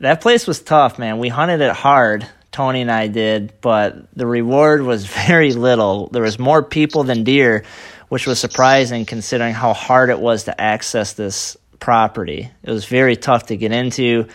[0.00, 1.18] That place was tough, man.
[1.18, 2.26] We hunted it hard.
[2.52, 6.08] Tony and I did, but the reward was very little.
[6.08, 7.64] There was more people than deer,
[8.08, 12.50] which was surprising considering how hard it was to access this property.
[12.62, 14.28] It was very tough to get into,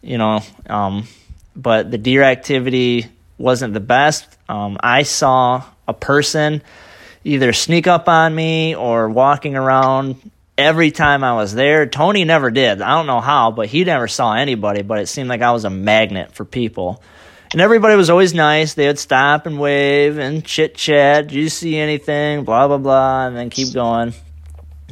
[0.00, 0.40] you know.
[0.70, 1.08] Um,
[1.56, 4.26] but the deer activity wasn't the best.
[4.48, 6.62] Um, I saw a person
[7.24, 11.86] either sneak up on me or walking around every time I was there.
[11.86, 12.80] Tony never did.
[12.80, 15.64] I don't know how, but he never saw anybody, but it seemed like I was
[15.64, 17.02] a magnet for people.
[17.52, 18.74] And everybody was always nice.
[18.74, 21.28] They would stop and wave and chit chat.
[21.28, 22.44] Do you see anything?
[22.44, 24.14] Blah, blah, blah, and then keep going.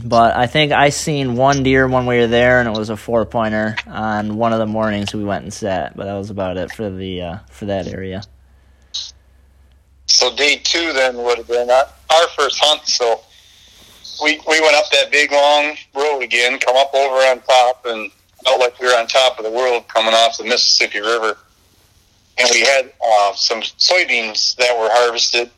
[0.03, 2.97] But I think I seen one deer when we were there, and it was a
[2.97, 5.97] four pointer on one of the mornings we went and sat.
[5.97, 8.23] But that was about it for the uh, for that area.
[10.07, 12.83] So day two then would have been our our first hunt.
[12.87, 13.21] So
[14.23, 18.11] we we went up that big long road again, come up over on top, and
[18.45, 21.37] felt like we were on top of the world coming off the Mississippi River.
[22.39, 25.51] And we had uh, some soybeans that were harvested,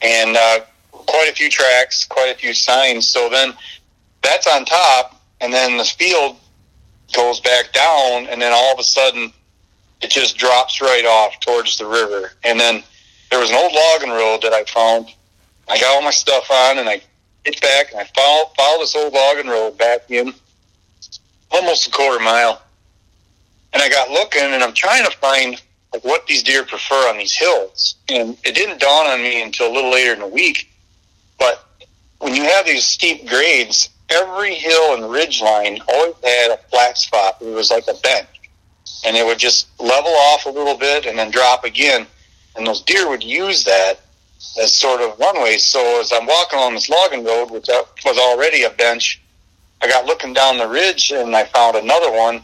[0.00, 0.60] and uh,
[0.90, 3.06] quite a few tracks, quite a few signs.
[3.06, 3.54] So then
[4.22, 6.36] that's on top, and then the field
[7.12, 9.32] goes back down, and then all of a sudden
[10.00, 12.32] it just drops right off towards the river.
[12.42, 12.82] And then
[13.30, 15.08] there was an old logging road that I found.
[15.68, 17.00] I got all my stuff on, and I
[17.44, 20.34] get back, and I follow, follow this old logging road back in
[21.50, 22.60] almost a quarter mile.
[23.72, 25.62] And I got looking, and I'm trying to find
[25.92, 27.96] like what these deer prefer on these hills.
[28.08, 30.70] And it didn't dawn on me until a little later in the week.
[31.38, 31.66] But
[32.18, 36.96] when you have these steep grades, every hill and ridge line always had a flat
[36.98, 37.36] spot.
[37.40, 38.28] It was like a bench.
[39.04, 42.06] And it would just level off a little bit and then drop again.
[42.56, 44.00] And those deer would use that
[44.60, 45.56] as sort of runway.
[45.56, 47.68] So as I'm walking along this logging road, which
[48.04, 49.20] was already a bench,
[49.82, 52.42] I got looking down the ridge and I found another one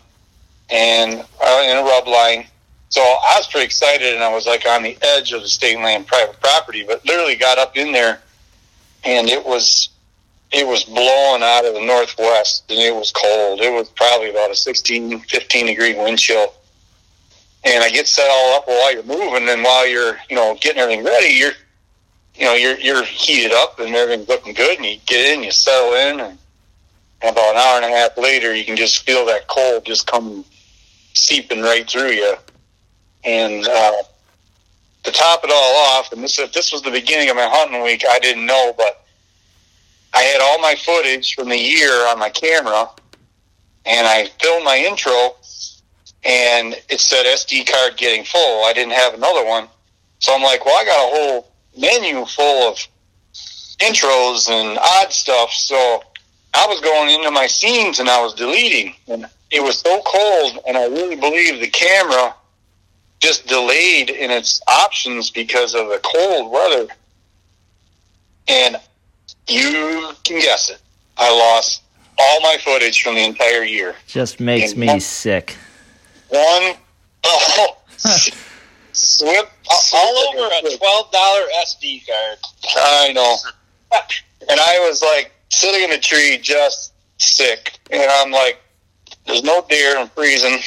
[0.71, 2.47] and uh, in a rub line.
[2.91, 5.79] So I was pretty excited and I was like on the edge of the state
[5.79, 8.21] land private property, but literally got up in there
[9.05, 9.91] and it was
[10.51, 13.61] it was blowing out of the northwest and it was cold.
[13.61, 16.55] It was probably about a 16, 15 degree wind chill.
[17.65, 20.81] And I get set all up while you're moving and while you're, you know, getting
[20.81, 21.53] everything ready, you're
[22.35, 25.51] you know, you're you're heated up and everything's looking good and you get in, you
[25.51, 26.39] settle in and
[27.23, 30.45] about an hour and a half later you can just feel that cold just come
[31.15, 32.37] seeping right through you.
[33.25, 33.93] And uh
[35.05, 37.83] to top it all off, and this if this was the beginning of my hunting
[37.83, 39.05] week, I didn't know, but
[40.13, 42.91] I had all my footage from the year on my camera,
[43.87, 45.37] and I filmed my intro,
[46.25, 48.65] and it said SD card getting full.
[48.65, 49.69] I didn't have another one,
[50.19, 52.79] so I'm like, well, I got a whole menu full of
[53.79, 56.03] intros and odd stuff, so
[56.55, 60.59] I was going into my scenes and I was deleting, and it was so cold,
[60.67, 62.35] and I really believe the camera
[63.21, 66.87] just delayed in its options because of the cold weather.
[68.47, 68.77] And
[69.49, 70.79] you can guess it.
[71.17, 71.83] I lost
[72.19, 73.95] all my footage from the entire year.
[74.07, 75.57] Just makes And me one- sick.
[76.29, 76.75] One,
[77.25, 77.77] oh,
[78.93, 79.51] swip,
[79.95, 82.39] All over a twelve dollar SD card.
[82.77, 83.37] I know.
[84.51, 87.79] And I was like sitting in a tree, just sick.
[87.91, 88.61] And I'm like,
[89.27, 90.59] there's no deer, I'm freezing.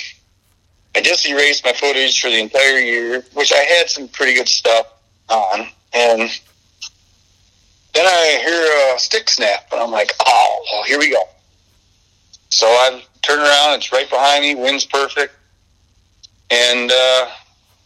[0.96, 4.48] I just erased my footage for the entire year, which I had some pretty good
[4.48, 4.88] stuff
[5.30, 5.68] on.
[5.94, 6.30] And
[7.94, 11.22] then I hear a stick snap, and I'm like, oh, here we go.
[12.50, 15.34] So I turn around, it's right behind me, wind's perfect.
[16.50, 17.30] And, uh,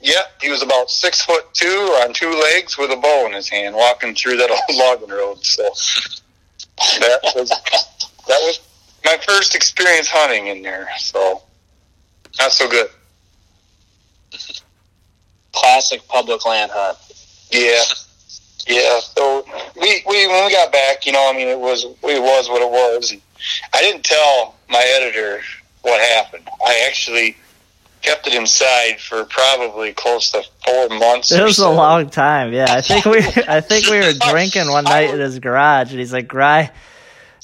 [0.01, 3.49] yeah, he was about six foot two on two legs with a bow in his
[3.49, 5.43] hand, walking through that old logging road.
[5.43, 5.64] So
[6.99, 8.60] that was that was
[9.03, 10.88] my first experience hunting in there.
[10.99, 11.41] So
[12.40, 12.90] not so good.
[15.54, 16.98] Classic public land hunt.
[17.52, 17.82] Yeah,
[18.68, 19.00] yeah.
[19.00, 19.46] So
[19.80, 22.62] we, we when we got back, you know, I mean, it was it was what
[22.62, 23.12] it was.
[23.12, 23.22] And
[23.74, 25.42] I didn't tell my editor
[25.82, 26.48] what happened.
[26.66, 27.38] I actually
[28.02, 31.32] kept it inside for probably close to four months.
[31.32, 32.54] It or was a long time.
[32.54, 33.18] Yeah, I think we
[33.48, 36.72] I think we were drinking one night in his garage, and he's like, "Rye,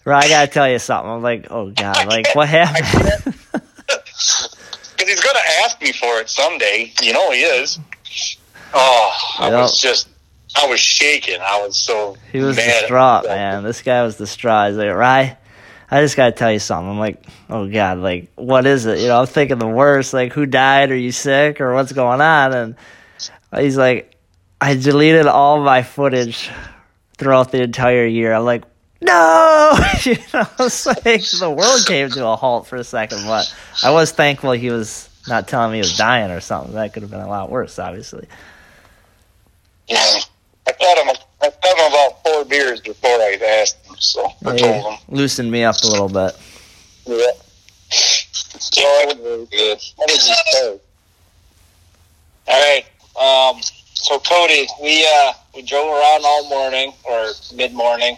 [0.06, 3.36] Rye, I gotta tell you something." I'm like, "Oh God, like what happened?"
[5.12, 6.92] He's going to ask me for it someday.
[7.02, 7.80] You know he is.
[8.74, 9.60] Oh, I Yep.
[9.60, 10.08] was just,
[10.56, 11.40] I was shaking.
[11.42, 12.80] I was so he was mad.
[12.82, 13.64] distraught, man.
[13.64, 14.70] This guy was distraught.
[14.70, 15.38] He's like, "Rye,
[15.90, 19.08] I just gotta tell you something." I'm like, "Oh God, like what is it?" You
[19.08, 20.14] know, I'm thinking the worst.
[20.14, 20.92] Like, who died?
[20.92, 22.54] Are you sick or what's going on?
[22.54, 22.76] And
[23.58, 24.16] he's like,
[24.62, 26.50] "I deleted all my footage
[27.18, 28.64] throughout the entire year." I'm like.
[29.04, 29.74] No,
[30.04, 33.26] you know, it's like the world came to a halt for a second.
[33.26, 33.52] But
[33.84, 36.74] I was thankful he was not telling me he was dying or something.
[36.76, 38.28] That could have been a lot worse, obviously.
[39.88, 39.98] Yeah.
[40.68, 41.16] I thought him.
[41.42, 43.96] I thought him about four beers before I asked him.
[44.00, 45.00] So I They told him.
[45.10, 46.38] loosened me up a little bit.
[47.08, 47.32] Yeah.
[47.90, 49.80] So I was good.
[49.96, 50.80] What did you say?
[52.48, 52.86] All right.
[53.56, 53.62] Um,
[53.94, 58.18] so Cody, we uh, we drove around all morning or mid morning,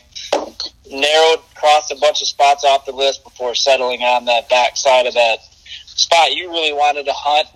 [0.90, 5.06] narrowed, crossed a bunch of spots off the list before settling on that back side
[5.06, 5.40] of that
[5.86, 7.48] spot you really wanted to hunt.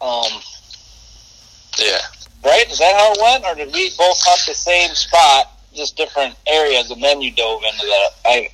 [0.00, 0.42] Um,
[1.78, 1.98] Yeah.
[2.44, 2.70] right?
[2.70, 6.34] Is that how it went, or did we both hunt the same spot, just different
[6.46, 8.08] areas, and then you dove into that?
[8.26, 8.50] I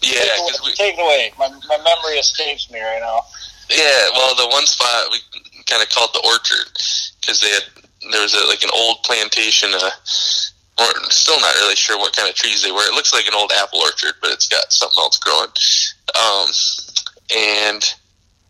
[0.00, 1.32] Yeah, because we, take it away.
[1.38, 3.22] My my memory escapes me right now.
[3.68, 5.18] Yeah, well, the one spot we
[5.66, 6.72] kind of called the orchard
[7.20, 7.64] because they had
[8.10, 9.70] there was a, like an old plantation.
[9.74, 9.90] Uh,
[10.78, 12.86] we're still not really sure what kind of trees they were.
[12.86, 15.50] It looks like an old apple orchard, but it's got something else growing.
[16.14, 16.46] Um,
[17.34, 17.82] and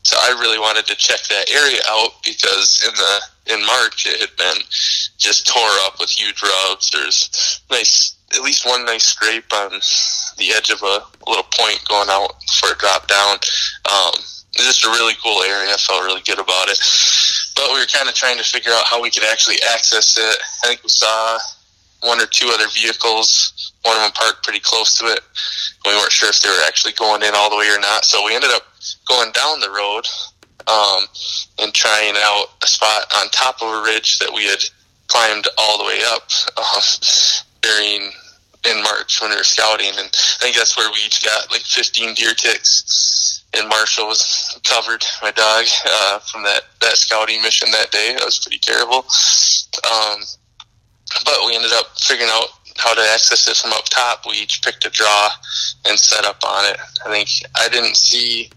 [0.03, 4.21] so I really wanted to check that area out because in the in March it
[4.21, 4.63] had been
[5.17, 6.91] just tore up with huge rubs.
[6.91, 9.81] There's nice, at least one nice scrape on
[10.37, 13.37] the edge of a little point going out for a drop down.
[13.85, 14.15] Um,
[14.55, 15.73] just a really cool area.
[15.73, 16.79] I felt really good about it.
[17.55, 20.39] But we were kind of trying to figure out how we could actually access it.
[20.65, 21.39] I think we saw
[22.03, 23.73] one or two other vehicles.
[23.83, 25.21] One of them parked pretty close to it.
[25.87, 28.05] We weren't sure if they were actually going in all the way or not.
[28.05, 28.63] So we ended up
[29.09, 30.07] going down the road
[30.67, 31.07] um,
[31.59, 34.63] and trying out a spot on top of a ridge that we had
[35.09, 36.83] climbed all the way up um,
[37.63, 38.13] during
[38.67, 41.63] in March when we were scouting, and I think that's where we each got like
[41.63, 43.45] 15 deer ticks.
[43.55, 48.15] And Marshall was covered, my dog, uh, from that that scouting mission that day.
[48.15, 49.07] That was pretty terrible.
[49.91, 50.21] Um,
[51.25, 54.25] but we ended up figuring out how to access it from up top.
[54.27, 55.29] We each picked a draw
[55.87, 56.79] and set up on it.
[57.05, 58.51] I think I didn't see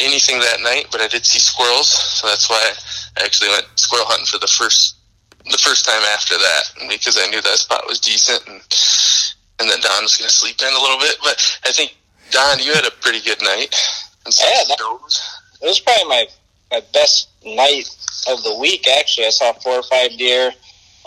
[0.00, 2.72] anything that night, but I did see squirrels, so that's why
[3.16, 4.94] I actually went squirrel hunting for the first
[5.50, 8.60] the first time after that because I knew that spot was decent and
[9.60, 11.16] and then Don was going to sleep in a little bit.
[11.22, 11.96] But I think
[12.30, 13.74] Don, you had a pretty good night.
[14.24, 14.80] And some Yeah, that-
[15.62, 16.26] It was probably my
[16.70, 17.88] my best night
[18.28, 18.86] of the week.
[18.88, 20.52] Actually, I saw four or five deer,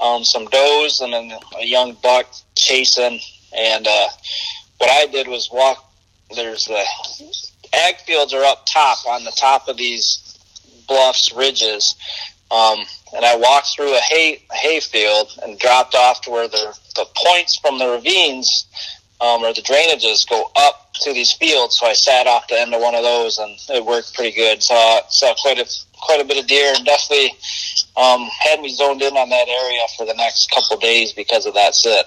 [0.02, 3.20] um, some does, and then a young buck chasing.
[3.56, 4.08] And uh,
[4.78, 5.88] what I did was walk.
[6.34, 6.84] There's the
[7.74, 10.38] ag fields are up top on the top of these
[10.88, 11.96] bluffs, ridges.
[12.50, 12.80] Um,
[13.14, 17.06] and I walked through a hay hay field and dropped off to where the the
[17.26, 18.66] points from the ravines
[19.22, 21.78] um, or the drainages go up to these fields.
[21.80, 24.64] So I sat off the end of one of those, and it worked pretty good.
[24.64, 27.34] Saw saw quite a quite a bit of deer, and definitely
[28.02, 31.54] um, had me zoned in on that area for the next couple days because of
[31.54, 32.06] that sit.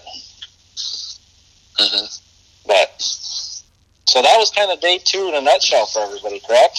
[1.78, 2.04] hmm
[2.66, 6.78] But so that was kind of day two in a nutshell for everybody, correct?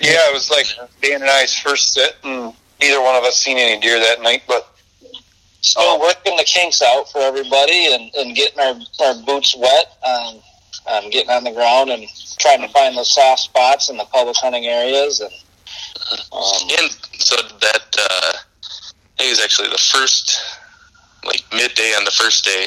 [0.00, 0.66] Yeah, it was like
[1.02, 4.42] Dan and I's first sit, and neither one of us seen any deer that night.
[4.46, 4.68] But
[5.60, 10.40] Still working the kinks out for everybody and, and getting our, our boots wet, um,
[10.86, 12.06] um, getting on the ground and
[12.38, 15.20] trying to find those soft spots in the public hunting areas.
[15.20, 15.32] And
[16.32, 20.40] um, And so that uh, I think it was actually the first,
[21.24, 22.66] like midday on the first day,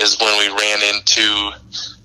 [0.00, 1.52] is when we ran into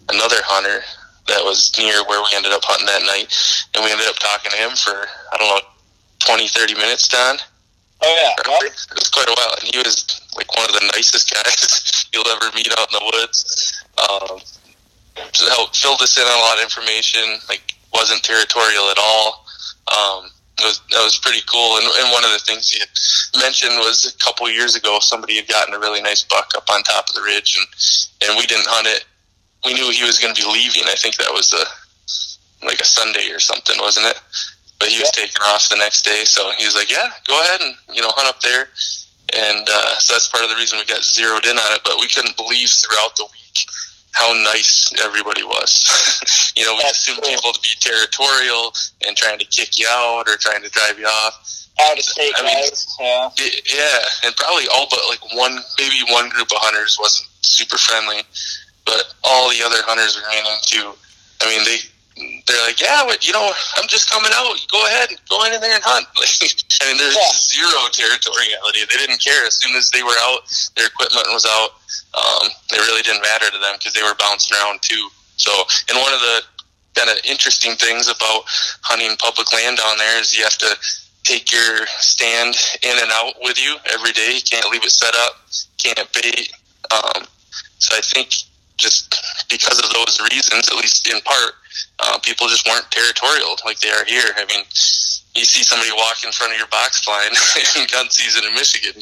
[0.10, 0.84] another hunter
[1.28, 3.28] that was near where we ended up hunting that night,
[3.76, 5.62] and we ended up talking to him for I don't know
[6.20, 7.38] 20, 30 minutes, Don.
[8.02, 10.86] oh yeah, well, It was quite a while, and he was like one of the
[10.96, 13.84] nicest guys you'll ever meet out in the woods.
[13.98, 14.40] Um,
[15.50, 17.40] helped filled us in on a lot of information.
[17.50, 19.46] Like wasn't territorial at all.
[19.88, 20.30] Um,
[20.60, 21.78] it was that was pretty cool.
[21.78, 22.82] And, and one of the things he
[23.40, 26.84] mentioned was a couple years ago somebody had gotten a really nice buck up on
[26.84, 27.68] top of the ridge, and
[28.30, 29.06] and we didn't hunt it.
[29.66, 30.84] We knew he was going to be leaving.
[30.86, 34.20] I think that was a like a Sunday or something, wasn't it?
[34.80, 37.62] But he was taking off the next day, so he was like, "Yeah, go ahead
[37.62, 38.70] and you know hunt up there."
[39.36, 41.82] And uh, so that's part of the reason we got zeroed in on it.
[41.84, 43.48] But we couldn't believe throughout the week
[44.18, 46.52] how nice everybody was.
[46.58, 47.32] you know, we That's assumed cool.
[47.36, 48.74] people to be territorial
[49.06, 51.68] and trying to kick you out or trying to drive you off.
[51.86, 52.66] out of state I mean-
[53.00, 53.30] yeah.
[53.38, 58.22] Yeah, and probably all but like one, maybe one group of hunters wasn't super friendly,
[58.86, 60.98] but all the other hunters we ran into,
[61.42, 61.78] I mean, they
[62.48, 64.56] they're like, yeah, but you know, I'm just coming out.
[64.72, 66.08] Go ahead, and go in there and hunt.
[66.18, 67.32] I mean, there's Yeah.
[67.34, 68.86] zero territoriality.
[68.90, 70.48] They didn't care as soon as they were out.
[70.76, 71.78] Their equipment was out.
[72.14, 75.10] Um, it really didn't matter to them because they were bouncing around too.
[75.38, 75.52] So,
[75.90, 76.42] and one of the
[76.96, 78.44] kind of interesting things about
[78.82, 80.76] hunting public land down there is you have to
[81.24, 84.34] take your stand in and out with you every day.
[84.34, 85.38] You can't leave it set up.
[85.78, 86.52] Can't bait.
[86.92, 87.26] Um,
[87.78, 88.30] so I think
[88.78, 91.54] just because of those reasons, at least in part,
[92.00, 94.34] uh, people just weren't territorial like they are here.
[94.38, 94.64] I mean,
[95.38, 97.34] you see somebody walk in front of your box blind
[97.78, 98.98] in gun season in Michigan,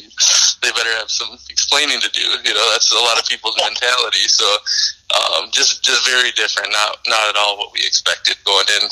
[0.61, 2.23] they better have some explaining to do.
[2.43, 4.27] You know, that's a lot of people's mentality.
[4.27, 4.47] So,
[5.15, 6.71] um, just just very different.
[6.71, 8.87] Not not at all what we expected going in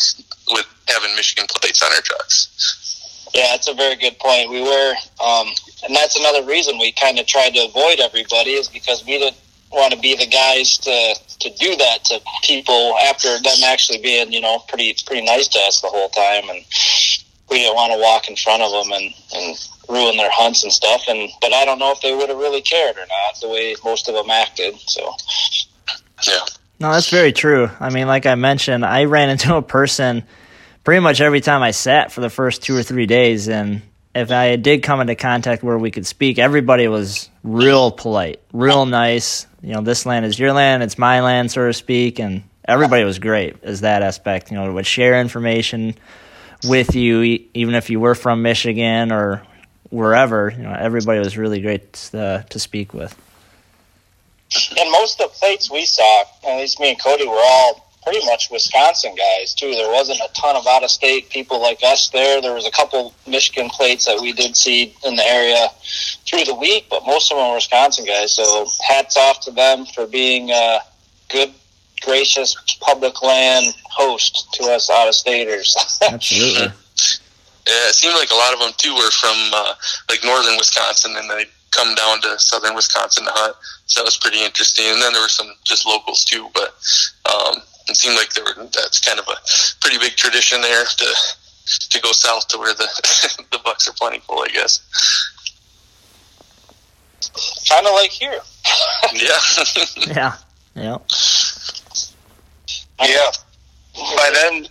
[0.55, 2.51] with having Michigan plates on our trucks.
[3.33, 4.49] Yeah, that's a very good point.
[4.49, 5.47] We were, um,
[5.83, 9.37] and that's another reason we kind of tried to avoid everybody is because we didn't
[9.73, 14.31] want to be the guys to to do that to people after them actually being,
[14.31, 16.63] you know, pretty pretty nice to us the whole time, and
[17.49, 20.71] we didn't want to walk in front of them and and ruin their hunts and
[20.71, 21.03] stuff.
[21.07, 23.75] And but I don't know if they would have really cared or not the way
[23.83, 24.75] most of them acted.
[24.87, 25.13] So
[26.27, 26.39] Yeah.
[26.79, 27.69] No, that's very true.
[27.79, 30.23] I mean, like I mentioned, I ran into a person
[30.83, 33.81] pretty much every time I sat for the first two or three days, and
[34.15, 38.85] if I did come into contact where we could speak, everybody was real polite, real
[38.85, 39.47] nice.
[39.61, 43.03] You know, this land is your land, it's my land, so to speak, and everybody
[43.03, 44.51] was great as that aspect.
[44.51, 45.95] You know, would share information
[46.63, 47.21] with you,
[47.53, 49.41] even if you were from Michigan or
[49.89, 50.53] wherever.
[50.55, 53.15] You know, everybody was really great uh, to speak with.
[54.77, 58.25] and most of the plates we saw, at least me and Cody, were all pretty
[58.25, 59.73] much Wisconsin guys too.
[59.73, 62.41] There wasn't a ton of out of state people like us there.
[62.41, 65.69] There was a couple Michigan plates that we did see in the area
[66.27, 68.33] through the week, but most of them were Wisconsin guys.
[68.33, 70.79] So hats off to them for being a
[71.29, 71.53] good,
[72.01, 75.75] gracious public land host to us out of staters.
[76.01, 76.67] Absolutely.
[77.65, 79.73] Yeah, it seemed like a lot of them too were from uh,
[80.09, 83.55] like northern Wisconsin, and they come down to southern Wisconsin to hunt.
[83.85, 84.85] So that was pretty interesting.
[84.87, 86.75] And then there were some just locals too, but
[87.25, 89.35] um, it seemed like there were that's kind of a
[89.81, 91.05] pretty big tradition there to
[91.89, 92.87] to go south to where the
[93.51, 94.79] the bucks are plentiful, I guess.
[97.69, 98.39] kind of like here.
[99.13, 99.39] Yeah.
[100.15, 100.35] yeah.
[100.75, 100.97] Yeah.
[102.99, 103.31] yeah,
[103.93, 104.67] by then,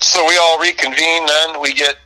[0.00, 1.26] so we all reconvene.
[1.26, 1.96] Then we get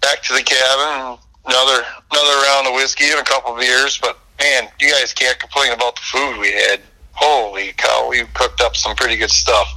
[0.00, 1.18] back to the cabin.
[1.44, 3.98] Another another round of whiskey and a couple of beers.
[3.98, 6.80] But man, you guys can't complain about the food we had.
[7.16, 9.68] Holy cow, we cooked up some pretty good stuff.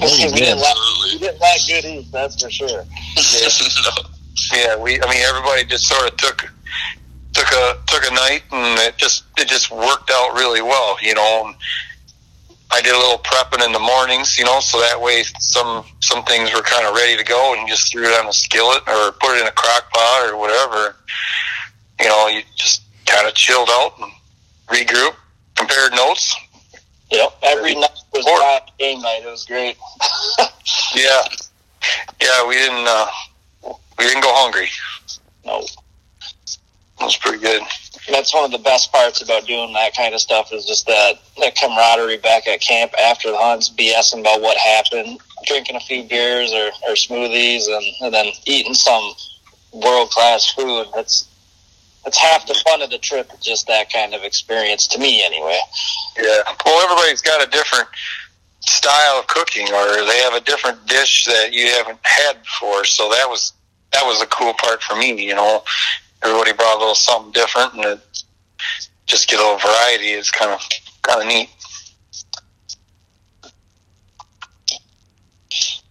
[0.00, 2.84] we, didn't lack, we didn't lack good eats, that's for sure.
[2.84, 4.02] no.
[4.52, 5.00] Yeah, we.
[5.00, 6.52] I mean, everybody just sort of took
[7.32, 10.96] took a took a night, and it just it just worked out really well.
[11.00, 11.54] You know, and
[12.70, 14.36] I did a little prepping in the mornings.
[14.38, 17.54] You know, so that way some some some things were kind of ready to go,
[17.54, 20.30] and you just threw it on a skillet or put it in a crock pot
[20.30, 20.96] or whatever.
[22.00, 24.10] You know, you just kind of chilled out and
[24.66, 25.16] regrouped,
[25.54, 26.34] compared notes.
[27.10, 29.22] Yep, every night was live game night.
[29.22, 29.76] It was great.
[30.94, 31.22] yeah,
[32.20, 33.06] yeah, we didn't uh,
[33.98, 34.68] we didn't go hungry.
[35.44, 35.76] No, it
[37.00, 37.62] was pretty good.
[38.10, 41.14] That's one of the best parts about doing that kind of stuff is just that
[41.38, 46.04] that camaraderie back at camp after the hunts, BSing about what happened, drinking a few
[46.04, 49.14] beers or, or smoothies, and, and then eating some
[49.72, 50.86] world class food.
[50.94, 51.28] That's
[52.04, 53.30] that's half the fun of the trip.
[53.40, 55.58] Just that kind of experience to me, anyway.
[56.16, 56.42] Yeah.
[56.64, 57.88] Well, everybody's got a different
[58.60, 62.84] style of cooking, or they have a different dish that you haven't had before.
[62.84, 63.52] So that was
[63.92, 65.26] that was a cool part for me.
[65.26, 65.62] You know,
[66.22, 68.00] everybody brought a little something different, and it,
[69.06, 70.60] just get a little variety is kind of
[71.02, 71.48] kind of neat.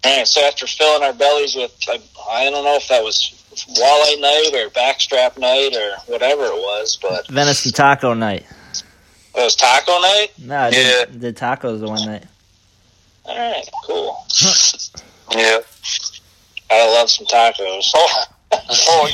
[0.05, 0.27] All right.
[0.27, 1.99] So after filling our bellies with, I,
[2.29, 6.97] I don't know if that was walleye night or backstrap night or whatever it was,
[7.01, 8.45] but venison taco night.
[9.35, 10.27] Oh, it was taco night.
[10.37, 11.19] No, did, yeah.
[11.19, 12.25] did tacos the one night.
[13.25, 14.25] All right, cool.
[15.31, 15.59] yeah,
[16.69, 17.89] I love some tacos.
[17.95, 19.09] Oh, oh,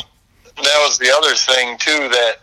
[0.55, 2.37] that was the other thing too that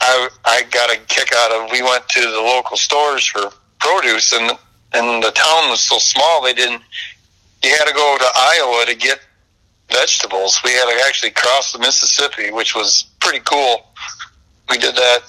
[0.00, 1.70] I I got a kick out of.
[1.70, 4.50] We went to the local stores for produce, and
[4.92, 6.82] and the town was so small they didn't.
[7.62, 9.20] You had to go to Iowa to get
[9.92, 10.60] vegetables.
[10.64, 13.86] We had to actually cross the Mississippi, which was pretty cool.
[14.68, 15.20] We did that,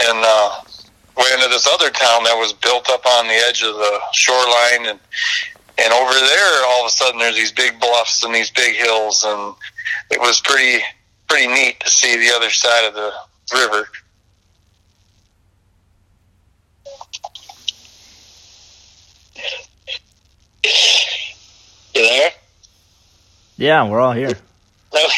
[0.00, 0.60] and uh,
[1.16, 4.86] went into this other town that was built up on the edge of the shoreline,
[4.86, 5.00] and
[5.78, 9.24] and over there, all of a sudden, there's these big bluffs and these big hills,
[9.24, 9.54] and
[10.10, 10.82] it was pretty
[11.28, 13.12] pretty neat to see the other side of the
[13.54, 13.88] river.
[21.94, 22.30] You there?
[23.60, 24.28] Yeah, we're all here.
[24.90, 25.10] yeah,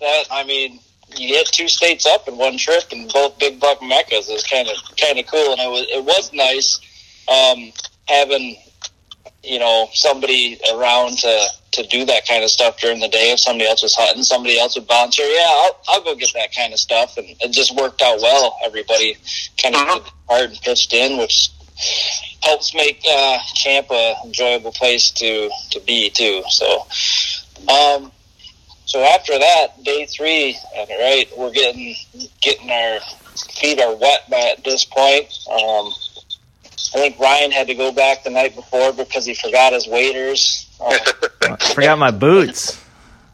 [0.00, 0.80] that, I mean,
[1.16, 4.66] you hit two states up in one trip, and both big buck meccas is kind
[4.66, 6.80] of kind of cool, and it was it was nice
[7.28, 7.72] um,
[8.06, 8.56] having
[9.44, 13.30] you know somebody around to to do that kind of stuff during the day.
[13.30, 15.26] If somebody else was hunting, somebody else would volunteer.
[15.26, 18.58] Yeah, I'll, I'll go get that kind of stuff, and it just worked out well.
[18.64, 19.16] Everybody
[19.62, 20.08] kind of mm-hmm.
[20.28, 21.50] hard and pitched in, which
[22.42, 26.42] helps make uh, camp a enjoyable place to to be too.
[26.48, 26.86] So,
[27.68, 28.12] um,
[28.84, 31.94] so after that, day three, right, we're getting
[32.40, 33.00] getting our
[33.54, 35.26] feet are wet by at this point.
[35.50, 35.92] Um,
[36.94, 40.64] I think Ryan had to go back the night before because he forgot his waders.
[41.74, 42.82] Forgot my boots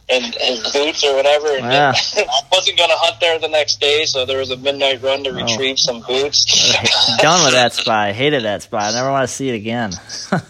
[0.09, 1.49] and his boots or whatever.
[1.49, 1.93] And yeah.
[2.17, 5.25] I wasn't going to hunt there the next day, so there was a midnight run
[5.25, 5.35] to oh.
[5.35, 5.77] retrieve oh.
[5.77, 6.45] some boots.
[7.19, 8.09] Done with that spot.
[8.09, 8.83] I hated that spot.
[8.83, 9.93] I never want to see it again.
[10.31, 10.43] but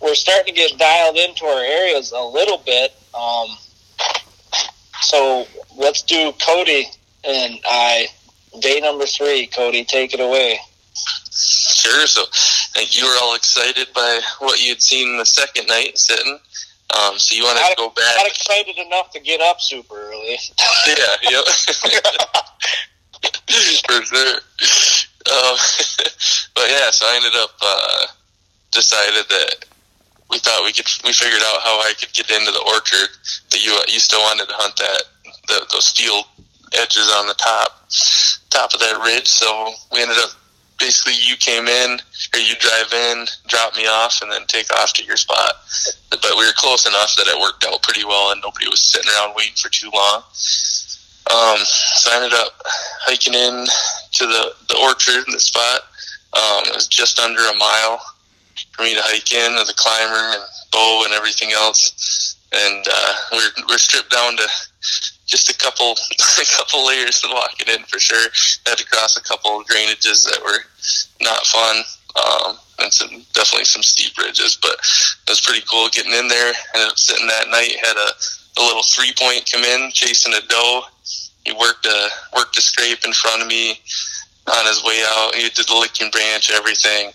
[0.00, 2.94] we're starting to get dialed into our areas a little bit.
[3.14, 3.48] Um,
[5.00, 5.46] so
[5.76, 6.86] let's do Cody
[7.24, 8.08] and I.
[8.60, 10.58] Day number three, Cody, take it away.
[11.30, 12.06] Sure.
[12.06, 12.24] So,
[12.74, 16.38] I think you were all excited by what you had seen the second night sitting.
[16.92, 18.16] Um, so you wanted to go back.
[18.16, 20.38] Not excited enough to get up super early.
[20.86, 21.16] yeah.
[21.30, 21.44] Yep.
[23.86, 24.36] For sure.
[25.30, 25.56] Um,
[26.54, 28.06] but yeah, so I ended up uh,
[28.70, 29.64] decided that
[30.30, 30.86] we thought we could.
[31.04, 33.08] We figured out how I could get into the orchard.
[33.50, 35.02] That you you still wanted to hunt that
[35.48, 36.24] the, those field
[36.74, 37.88] edges on the top
[38.50, 39.28] top of that ridge.
[39.28, 40.30] So we ended up
[40.82, 42.00] basically you came in
[42.34, 45.62] or you drive in, drop me off, and then take off to your spot.
[46.10, 49.10] But we were close enough that it worked out pretty well, and nobody was sitting
[49.12, 50.22] around waiting for too long.
[51.30, 52.60] Um, so I ended up
[53.06, 53.64] hiking in
[54.18, 55.86] to the the orchard, in the spot.
[56.34, 58.02] Um, it was just under a mile
[58.72, 62.36] for me to hike in with a climber and bow and everything else.
[62.52, 64.48] And uh, we're we're stripped down to
[65.32, 68.28] just a couple a couple layers walking in for sure.
[68.68, 70.60] Had to cross a couple of drainages that were
[71.24, 71.76] not fun.
[72.12, 76.52] Um, and some definitely some steep ridges, but it was pretty cool getting in there.
[76.74, 80.42] Ended up sitting that night, had a, a little three point come in, chasing a
[80.46, 80.82] doe.
[81.44, 83.80] He worked a worked a scrape in front of me
[84.46, 85.34] on his way out.
[85.34, 87.12] He did the licking branch, everything,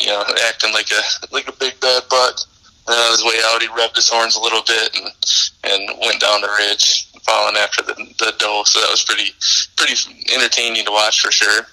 [0.00, 1.02] you know, acting like a
[1.32, 2.34] like a big bad buck.
[2.88, 5.06] And on his way out, he rubbed his horns a little bit and
[5.62, 8.64] and went down the ridge, following after the the doe.
[8.64, 9.32] So that was pretty
[9.76, 9.94] pretty
[10.34, 11.66] entertaining to watch for sure.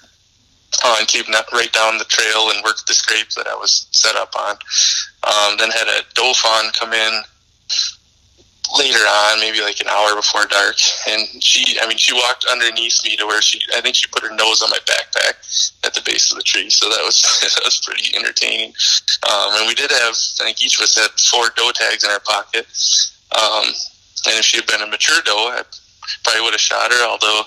[0.84, 3.88] Uh, and keeping that right down the trail and worked the scrape that I was
[3.90, 4.52] set up on.
[5.24, 6.32] Um, then had a doe
[6.72, 7.22] come in
[8.76, 10.76] later on, maybe like an hour before dark,
[11.08, 14.22] and she, I mean, she walked underneath me to where she, I think she put
[14.22, 15.40] her nose on my backpack
[15.86, 16.68] at the base of the tree.
[16.70, 17.22] So that was
[17.56, 18.74] that was pretty entertaining.
[19.28, 22.10] Um, and we did have, I think each of us had four doe tags in
[22.10, 22.66] our pocket.
[23.32, 23.72] Um,
[24.26, 25.62] and if she had been a mature doe, I
[26.24, 27.02] probably would have shot her.
[27.06, 27.42] Although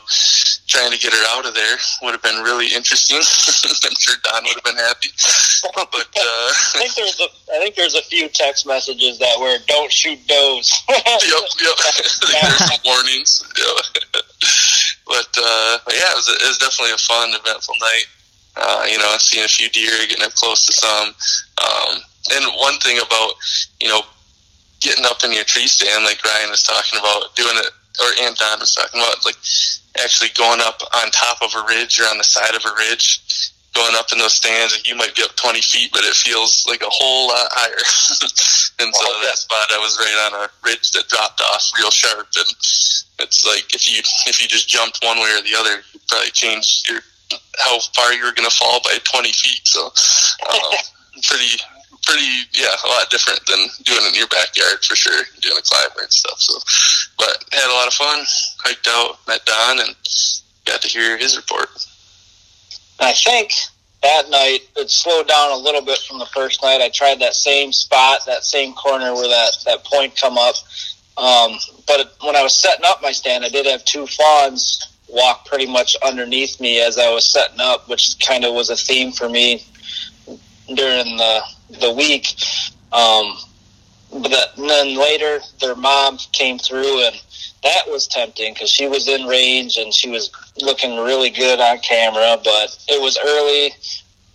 [0.68, 3.18] trying to get her out of there would have been really interesting.
[3.86, 5.10] I'm sure Don would have been happy.
[5.76, 6.48] But uh,
[6.80, 10.20] I think there's a I think there's a few text messages that were "Don't shoot
[10.28, 11.78] does." yep, yep.
[12.32, 13.44] there's some warnings.
[13.58, 14.04] Yep.
[15.06, 18.08] but uh, yeah, it was, it was definitely a fun, eventful night.
[18.56, 21.16] Uh, you know, seeing a few deer, getting up close to some.
[21.64, 22.02] Um,
[22.34, 23.34] and one thing about
[23.80, 24.02] you know
[24.82, 27.72] getting up in your tree stand, like Ryan was talking about, doing it,
[28.02, 29.38] or Aunt Don was talking about, like
[30.02, 33.22] actually going up on top of a ridge or on the side of a ridge,
[33.74, 36.66] going up in those stands, and you might be up 20 feet, but it feels
[36.68, 37.72] like a whole lot higher.
[38.84, 42.28] and so that spot, I was right on a ridge that dropped off real sharp,
[42.36, 42.52] and
[43.20, 46.32] it's like if you if you just jumped one way or the other, you probably
[46.32, 47.00] change your
[47.60, 49.62] how far you were going to fall by 20 feet.
[49.64, 50.72] So, um,
[51.24, 51.62] pretty
[52.04, 55.62] pretty, yeah, a lot different than doing it in your backyard for sure, doing a
[55.62, 56.40] climber and stuff.
[56.40, 56.58] So,
[57.18, 58.26] but had a lot of fun.
[58.60, 59.96] Hiked out, met Don, and
[60.66, 61.70] got to hear his report.
[63.00, 63.52] I think
[64.04, 66.82] that night it slowed down a little bit from the first night.
[66.82, 70.56] I tried that same spot, that same corner where that that point come up.
[71.18, 75.46] Um, but when I was setting up my stand, I did have two fawns walk
[75.46, 79.12] pretty much underneath me as I was setting up, which kind of was a theme
[79.12, 79.66] for me
[80.74, 81.42] during the
[81.80, 82.36] the week.
[82.92, 83.38] Um,
[84.12, 87.16] but then later, their mom came through, and
[87.64, 91.80] that was tempting because she was in range and she was looking really good on
[91.80, 92.38] camera.
[92.44, 93.72] But it was early,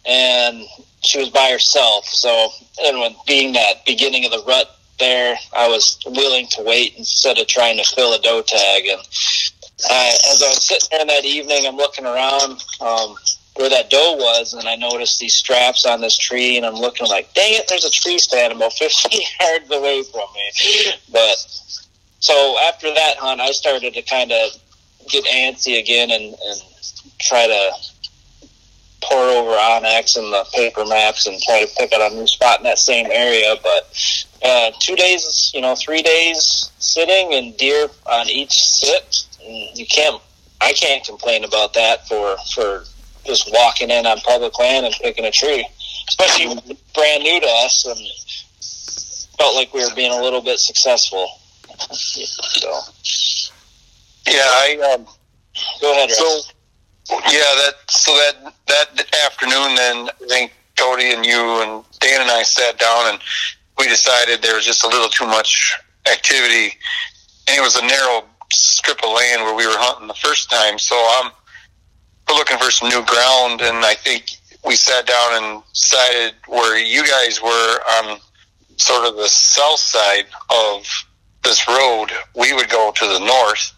[0.07, 0.67] and
[1.03, 2.07] she was by herself.
[2.07, 2.49] So,
[2.85, 7.39] and when being that beginning of the rut there, I was willing to wait instead
[7.39, 8.87] of trying to fill a doe tag.
[8.87, 12.65] And uh, as I was sitting there that evening, I'm looking around.
[12.81, 13.17] Um,
[13.57, 17.07] where that doe was, and I noticed these straps on this tree, and I'm looking
[17.07, 20.93] like, dang it, there's a tree stand about 50 yards away from me.
[21.11, 21.37] But
[22.21, 24.51] so after that hunt, I started to kind of
[25.09, 26.63] get antsy again and, and
[27.19, 27.71] try to
[29.03, 32.59] pour over onX and the paper maps and try to pick out a new spot
[32.59, 33.55] in that same area.
[33.63, 39.27] But uh, two days, you know, three days sitting and deer on each sit,
[39.75, 40.21] you can't.
[40.59, 42.85] I can't complain about that for for
[43.27, 45.67] just walking in on public land and picking a tree,
[46.09, 46.47] especially
[46.95, 47.99] brand new to us, and
[49.39, 51.27] felt like we were being a little bit successful.
[51.91, 52.71] So,
[54.27, 55.07] yeah, I um,
[55.81, 56.09] go ahead.
[56.09, 56.53] Russ.
[57.05, 62.23] So, yeah, that so that that afternoon, then I think Cody and you and Dan
[62.23, 63.19] and I sat down and
[63.79, 65.77] we decided there was just a little too much
[66.11, 66.77] activity,
[67.49, 70.79] and it was a narrow strip of land where we were hunting the first time.
[70.79, 71.31] So I'm
[72.29, 74.33] we're looking for some new ground, and I think
[74.65, 78.19] we sat down and decided where you guys were on
[78.77, 80.87] sort of the south side of
[81.45, 83.73] this road, we would go to the north,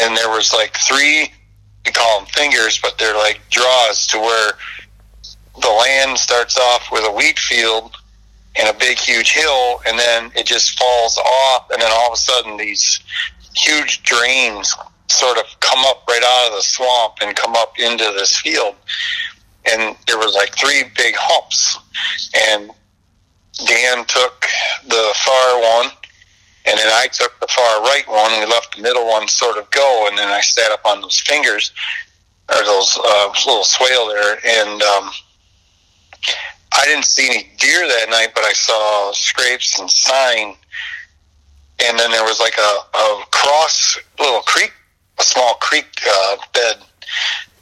[0.00, 1.32] and there was like three,
[1.84, 4.52] we call them fingers, but they're like draws to where
[5.60, 7.96] the land starts off with a wheat field
[8.56, 12.12] and a big, huge hill, and then it just falls off, and then all of
[12.12, 13.00] a sudden these
[13.54, 14.74] huge drains
[15.12, 18.74] sort of come up right out of the swamp and come up into this field.
[19.70, 21.78] And there was like three big humps.
[22.50, 22.70] And
[23.66, 24.46] Dan took
[24.88, 25.92] the far one,
[26.66, 28.30] and then I took the far right one.
[28.40, 31.20] We left the middle one sort of go, and then I sat up on those
[31.20, 31.72] fingers,
[32.48, 35.10] or those uh, little swale there, and um,
[36.74, 40.54] I didn't see any deer that night, but I saw scrapes and sign.
[41.84, 44.72] And then there was like a, a cross little creek
[45.18, 46.76] a small creek uh, bed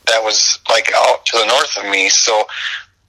[0.06, 2.08] that was like out to the north of me.
[2.08, 2.44] So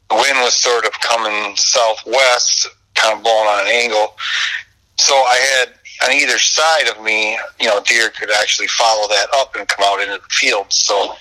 [0.09, 4.15] the wind was sort of coming southwest, kind of blowing on an angle.
[4.97, 5.73] So I had
[6.03, 9.85] on either side of me, you know, deer could actually follow that up and come
[9.87, 10.65] out into the field.
[10.69, 11.15] So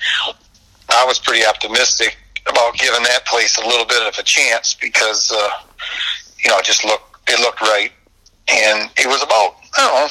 [0.88, 2.16] I was pretty optimistic
[2.46, 5.48] about giving that place a little bit of a chance because, uh,
[6.42, 7.92] you know, it just looked it looked right,
[8.48, 10.08] and it was about I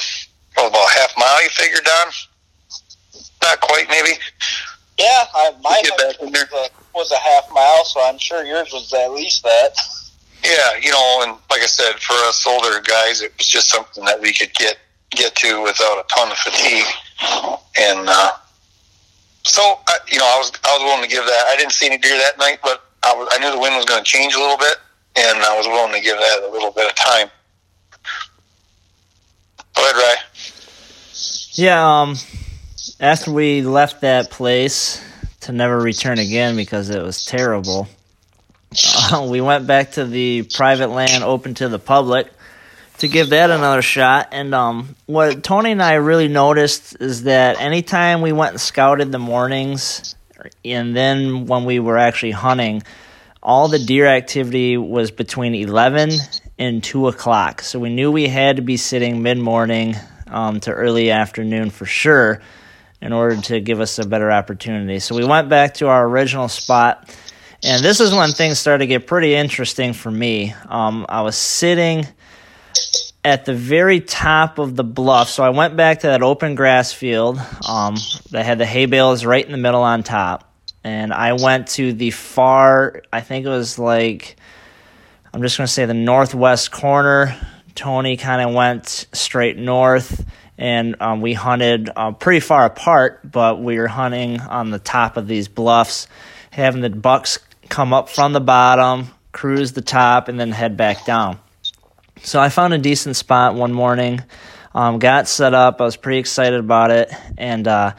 [0.56, 1.42] don't know, about half mile.
[1.42, 2.12] You figured, Don?
[3.42, 4.18] Not quite, maybe.
[4.98, 9.12] Yeah, I, mine was, a, was a half mile, so I'm sure yours was at
[9.12, 9.76] least that.
[10.44, 14.04] Yeah, you know, and like I said, for us older guys, it was just something
[14.04, 14.78] that we could get
[15.10, 16.86] get to without a ton of fatigue,
[17.78, 18.30] and uh,
[19.44, 21.46] so I, you know, I was I was willing to give that.
[21.48, 23.84] I didn't see any deer that night, but I was I knew the wind was
[23.84, 24.76] going to change a little bit,
[25.16, 27.28] and I was willing to give that a little bit of time.
[29.74, 30.14] Go ahead, Ray.
[31.52, 32.16] Yeah, um,
[33.00, 35.02] after we left that place
[35.40, 37.88] to never return again because it was terrible,
[39.10, 42.28] uh, we went back to the private land open to the public
[42.98, 44.28] to give that another shot.
[44.32, 49.10] And um, what Tony and I really noticed is that anytime we went and scouted
[49.10, 50.14] the mornings,
[50.62, 52.82] and then when we were actually hunting,
[53.42, 56.10] all the deer activity was between 11
[56.58, 57.62] and 2 o'clock.
[57.62, 59.96] So we knew we had to be sitting mid morning
[60.26, 62.42] um, to early afternoon for sure
[63.00, 64.98] in order to give us a better opportunity.
[64.98, 67.16] So we went back to our original spot.
[67.62, 70.54] And this is when things started to get pretty interesting for me.
[70.68, 72.06] Um, I was sitting
[73.24, 75.28] at the very top of the bluff.
[75.28, 77.38] So I went back to that open grass field
[77.68, 77.96] um,
[78.30, 80.46] that had the hay bales right in the middle on top.
[80.82, 84.36] And I went to the far, I think it was like,
[85.32, 87.36] I'm just going to say the northwest corner.
[87.74, 90.24] Tony kind of went straight north.
[90.60, 95.16] And um, we hunted uh, pretty far apart, but we were hunting on the top
[95.16, 96.06] of these bluffs,
[96.50, 97.38] having the bucks
[97.70, 101.38] come up from the bottom, cruise the top, and then head back down.
[102.22, 104.22] So I found a decent spot one morning,
[104.74, 105.80] um, got set up.
[105.80, 107.94] I was pretty excited about it, and uh,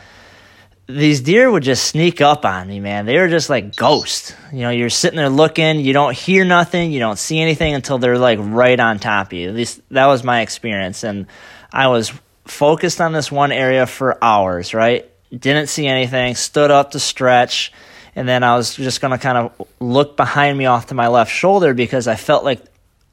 [0.85, 3.07] these deer would just sneak up on me, man.
[3.07, 4.35] They were just like ghosts.
[4.53, 7.97] You know, you're sitting there looking, you don't hear nothing, you don't see anything until
[7.97, 9.49] they're like right on top of you.
[9.49, 11.25] At least that was my experience, and
[11.73, 12.13] I was
[12.45, 14.73] focused on this one area for hours.
[14.73, 17.71] Right, didn't see anything, stood up to stretch.
[18.13, 21.07] And then I was just going to kind of look behind me off to my
[21.07, 22.61] left shoulder because I felt like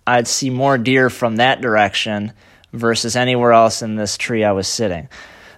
[0.09, 2.33] I'd see more deer from that direction
[2.73, 5.09] versus anywhere else in this tree I was sitting.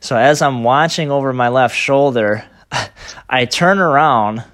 [0.00, 2.44] So as I'm watching over my left shoulder,
[3.30, 4.44] I turn around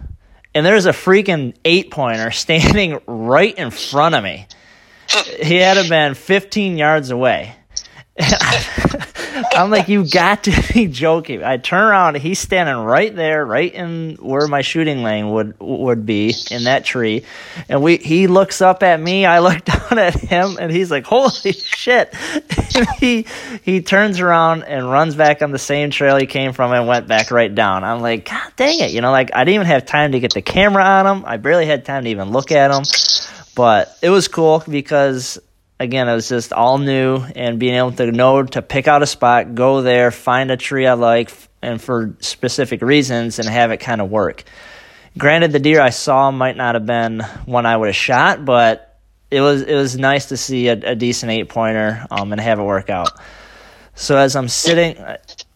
[0.54, 4.46] and there's a freaking eight pointer standing right in front of me.
[5.42, 7.55] He had been 15 yards away.
[9.54, 11.44] I'm like, you got to be joking.
[11.44, 16.06] I turn around, he's standing right there, right in where my shooting lane would would
[16.06, 17.24] be in that tree,
[17.68, 21.04] and we he looks up at me, I look down at him, and he's like,
[21.04, 22.14] holy shit!
[22.74, 23.26] And he
[23.62, 27.06] he turns around and runs back on the same trail he came from and went
[27.08, 27.84] back right down.
[27.84, 30.34] I'm like, god dang it, you know, like I didn't even have time to get
[30.34, 31.24] the camera on him.
[31.26, 32.84] I barely had time to even look at him,
[33.54, 35.38] but it was cool because
[35.78, 39.06] again, it was just all new and being able to know to pick out a
[39.06, 43.78] spot, go there, find a tree I like, and for specific reasons, and have it
[43.78, 44.44] kind of work.
[45.18, 48.98] Granted, the deer I saw might not have been one I would have shot, but
[49.30, 52.58] it was it was nice to see a, a decent eight pointer um, and have
[52.58, 53.10] it work out.
[53.94, 55.02] So as I'm sitting,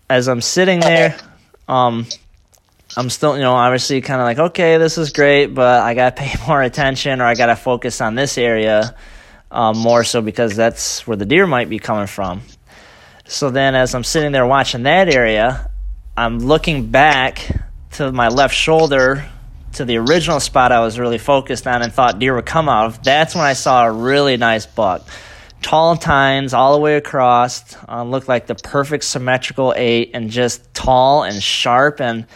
[0.08, 1.16] as I'm sitting there,
[1.68, 2.06] um,
[2.96, 6.16] I'm still, you know, obviously kind of like, okay, this is great, but I got
[6.16, 8.96] to pay more attention or I got to focus on this area
[9.50, 12.42] um, more so because that's where the deer might be coming from.
[13.26, 15.70] So then, as I'm sitting there watching that area,
[16.16, 17.48] I'm looking back
[17.92, 19.24] to my left shoulder
[19.74, 22.86] to the original spot I was really focused on and thought deer would come out
[22.86, 23.02] of.
[23.04, 25.06] That's when I saw a really nice buck.
[25.62, 30.72] Tall tines all the way across, uh, looked like the perfect symmetrical eight and just
[30.74, 32.00] tall and sharp.
[32.00, 32.26] And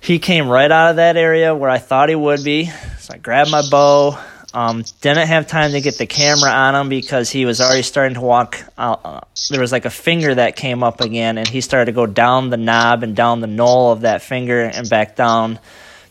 [0.00, 2.66] he came right out of that area where I thought he would be.
[2.98, 4.18] So I grabbed my bow,
[4.52, 8.14] um, didn't have time to get the camera on him because he was already starting
[8.14, 8.58] to walk.
[8.76, 12.06] Uh, there was like a finger that came up again, and he started to go
[12.06, 15.58] down the knob and down the knoll of that finger and back down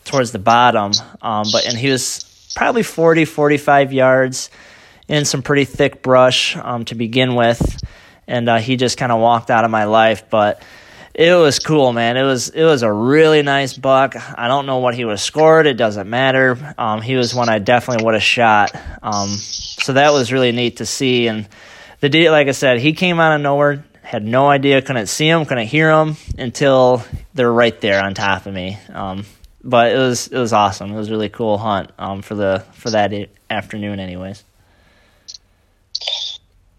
[0.04, 0.92] towards the bottom.
[1.20, 4.50] Um, but and he was probably 40, 45 yards
[5.06, 7.82] in some pretty thick brush um, to begin with,
[8.26, 10.30] and uh, he just kind of walked out of my life.
[10.30, 10.62] But
[11.14, 12.16] it was cool, man.
[12.16, 14.14] It was it was a really nice buck.
[14.16, 15.66] I don't know what he have scored.
[15.66, 16.74] It doesn't matter.
[16.78, 18.74] Um, he was one I definitely would have shot.
[19.02, 21.26] Um, so that was really neat to see.
[21.26, 21.48] And
[22.00, 23.84] the like I said, he came out of nowhere.
[24.02, 24.82] Had no idea.
[24.82, 25.44] Couldn't see him.
[25.44, 27.04] Couldn't hear him until
[27.34, 28.78] they're right there on top of me.
[28.92, 29.24] Um,
[29.62, 30.92] but it was it was awesome.
[30.92, 33.12] It was really cool hunt um, for the for that
[33.50, 34.44] afternoon, anyways.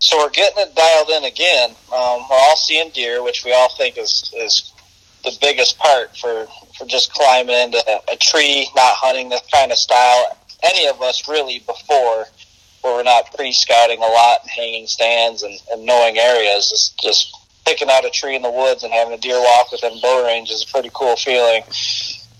[0.01, 1.69] So we're getting it dialed in again.
[1.93, 4.73] Um, we're all seeing deer, which we all think is is
[5.23, 7.77] the biggest part for for just climbing into
[8.11, 10.37] a tree, not hunting this kind of style.
[10.63, 12.25] Any of us really before,
[12.81, 16.71] where we're not pre-scouting a lot, and hanging stands and, and knowing areas.
[16.71, 17.37] It's just
[17.67, 20.49] picking out a tree in the woods and having a deer walk within bow range
[20.49, 21.61] is a pretty cool feeling.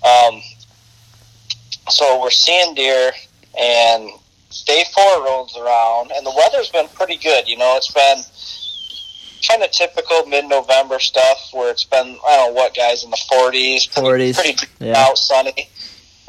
[0.04, 0.42] Um,
[1.90, 3.12] so we're seeing deer,
[3.56, 4.10] and
[4.64, 7.48] day four rolls around, and the weather's been pretty good.
[7.48, 8.24] You know, it's been
[9.48, 13.22] kind of typical mid-November stuff where it's been I don't know what guys in the
[13.32, 14.98] 40s, pretty, 40s, pretty yeah.
[14.98, 15.70] out sunny.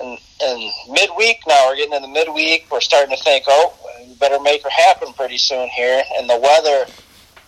[0.00, 2.66] And, and midweek now we're getting in the midweek.
[2.70, 6.02] We're starting to think, oh, we better make her happen pretty soon here.
[6.16, 6.86] And the weather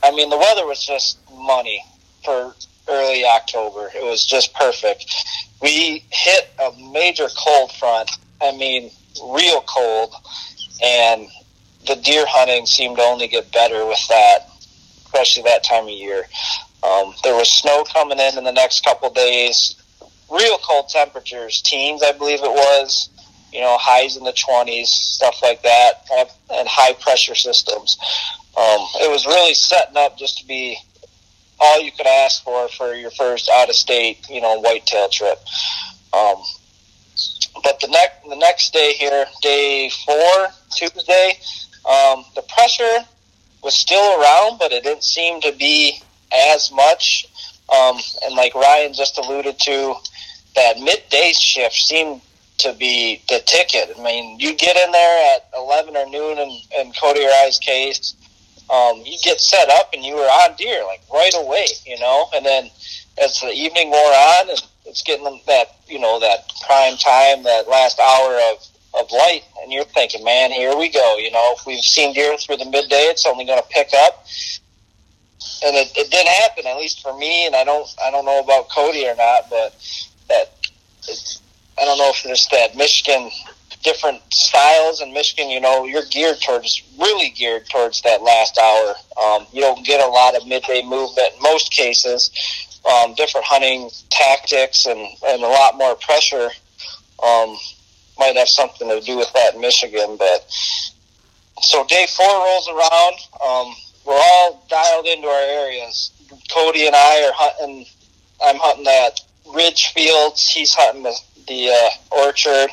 [0.04, 1.82] I mean, the weather was just money
[2.22, 2.54] for
[2.88, 3.90] early October.
[3.94, 5.06] It was just perfect.
[5.62, 8.10] We hit a major cold front.
[8.42, 8.90] I mean,
[9.24, 10.14] real cold,
[10.82, 11.28] and
[11.86, 14.48] the deer hunting seemed to only get better with that,
[15.04, 16.24] especially that time of year.
[16.82, 19.76] Um, there was snow coming in in the next couple days.
[20.30, 23.10] Real cold temperatures, teens, I believe it was.
[23.52, 26.08] You know, highs in the twenties, stuff like that,
[26.50, 27.98] and high pressure systems.
[28.56, 30.76] Um, it was really setting up just to be
[31.60, 35.38] all you could ask for for your first out of state, you know, whitetail trip.
[36.12, 36.42] Um,
[37.62, 41.38] but the next the next day here, day four, Tuesday,
[41.88, 43.06] um, the pressure
[43.62, 46.00] was still around, but it didn't seem to be
[46.52, 47.26] as much.
[47.74, 49.94] Um, and like Ryan just alluded to,
[50.54, 52.20] that midday shift seemed
[52.58, 53.94] to be the ticket.
[53.98, 58.14] I mean, you get in there at 11 or noon in, in Cody I's case,
[58.70, 62.28] um, you get set up and you were on deer like right away, you know,
[62.34, 62.70] and then
[63.22, 67.68] as the evening wore on and it's getting that, you know, that prime time, that
[67.68, 68.66] last hour of,
[69.00, 71.16] of light and you're thinking, man, here we go.
[71.16, 74.24] You know, if we've seen deer through the midday, it's only going to pick up
[75.64, 77.46] and it, it didn't happen at least for me.
[77.46, 79.74] And I don't I don't know about Cody or not, but
[80.28, 80.52] that
[81.08, 81.40] it's,
[81.78, 83.30] I don't know if it's that Michigan
[83.82, 85.50] different styles in Michigan.
[85.50, 88.94] You know, you're geared towards really geared towards that last hour.
[89.22, 92.30] Um, you don't get a lot of midday movement in most cases.
[92.90, 96.50] Um, different hunting tactics and, and a lot more pressure
[97.22, 97.56] um,
[98.18, 100.16] might have something to do with that in Michigan.
[100.18, 100.44] But
[101.60, 103.14] so day four rolls around.
[103.44, 103.74] Um,
[104.04, 106.12] we're all dialed into our areas.
[106.52, 107.86] Cody and I are hunting.
[108.44, 109.20] I'm hunting that
[109.54, 110.46] ridge fields.
[110.48, 111.18] He's hunting the,
[111.48, 112.70] the uh, orchard.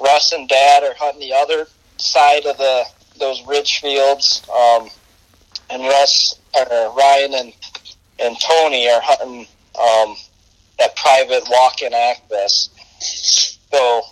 [0.00, 2.84] Russ and Dad are hunting the other side of the
[3.18, 4.42] those ridge fields.
[4.50, 4.88] Um,
[5.70, 7.52] and Russ or Ryan and
[8.18, 9.46] and Tony are hunting
[9.80, 10.16] um,
[10.78, 12.68] that private walk-in access.
[13.00, 14.02] So,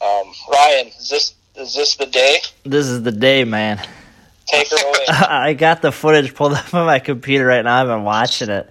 [0.00, 2.38] um, Ryan, is this is this the day?
[2.64, 3.78] This is the day, man.
[4.46, 5.04] Take her away.
[5.08, 7.80] I got the footage pulled up on my computer right now.
[7.80, 8.68] I've been watching it.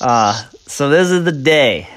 [0.00, 1.88] Uh, so this is the day.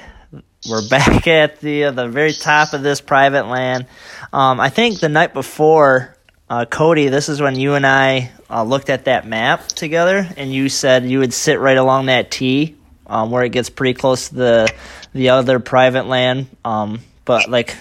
[0.68, 3.86] We're back at the uh, the very top of this private land.
[4.32, 6.16] Um, I think the night before,
[6.52, 10.52] uh, Cody, this is when you and I uh, looked at that map together, and
[10.52, 12.76] you said you would sit right along that T
[13.06, 14.74] um, where it gets pretty close to the
[15.14, 16.48] the other private land.
[16.62, 17.74] Um, but like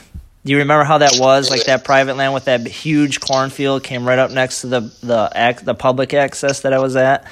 [0.46, 1.50] do you remember how that was?
[1.50, 5.60] Like that private land with that huge cornfield came right up next to the the
[5.64, 7.28] the public access that I was at.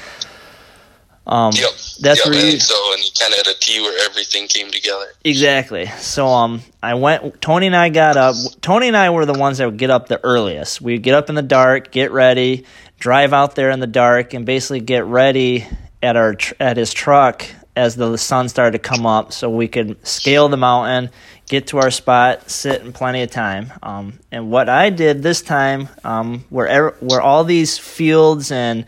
[1.30, 1.70] Um, yep.
[2.02, 2.26] That's yep.
[2.26, 2.54] where you.
[2.54, 5.06] And so and you kind of had a T where everything came together.
[5.24, 5.86] Exactly.
[6.00, 7.40] So um, I went.
[7.40, 8.36] Tony and I got up.
[8.62, 10.82] Tony and I were the ones that would get up the earliest.
[10.82, 12.66] We'd get up in the dark, get ready,
[12.98, 15.68] drive out there in the dark, and basically get ready
[16.02, 20.06] at our at his truck as the sun started to come up, so we could
[20.06, 21.12] scale the mountain,
[21.48, 23.72] get to our spot, sit in plenty of time.
[23.84, 28.86] Um, and what I did this time, um, where where all these fields and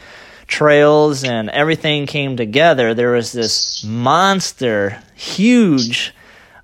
[0.51, 6.13] trails and everything came together, there was this monster, huge.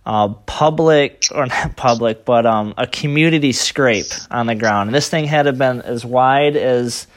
[0.05, 4.87] Uh, public or not public, but um, a community scrape on the ground.
[4.87, 7.07] And this thing had to have been as wide as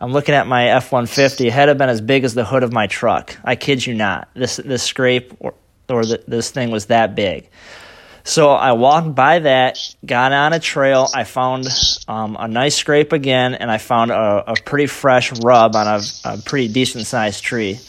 [0.00, 1.48] I'm looking at my F 150.
[1.48, 3.36] It had to have been as big as the hood of my truck.
[3.42, 4.28] I kid you not.
[4.34, 5.54] This this scrape or,
[5.88, 7.48] or the, this thing was that big.
[8.24, 11.08] So I walked by that, got on a trail.
[11.14, 11.66] I found
[12.08, 16.00] um, a nice scrape again, and I found a, a pretty fresh rub on a,
[16.24, 17.80] a pretty decent sized tree.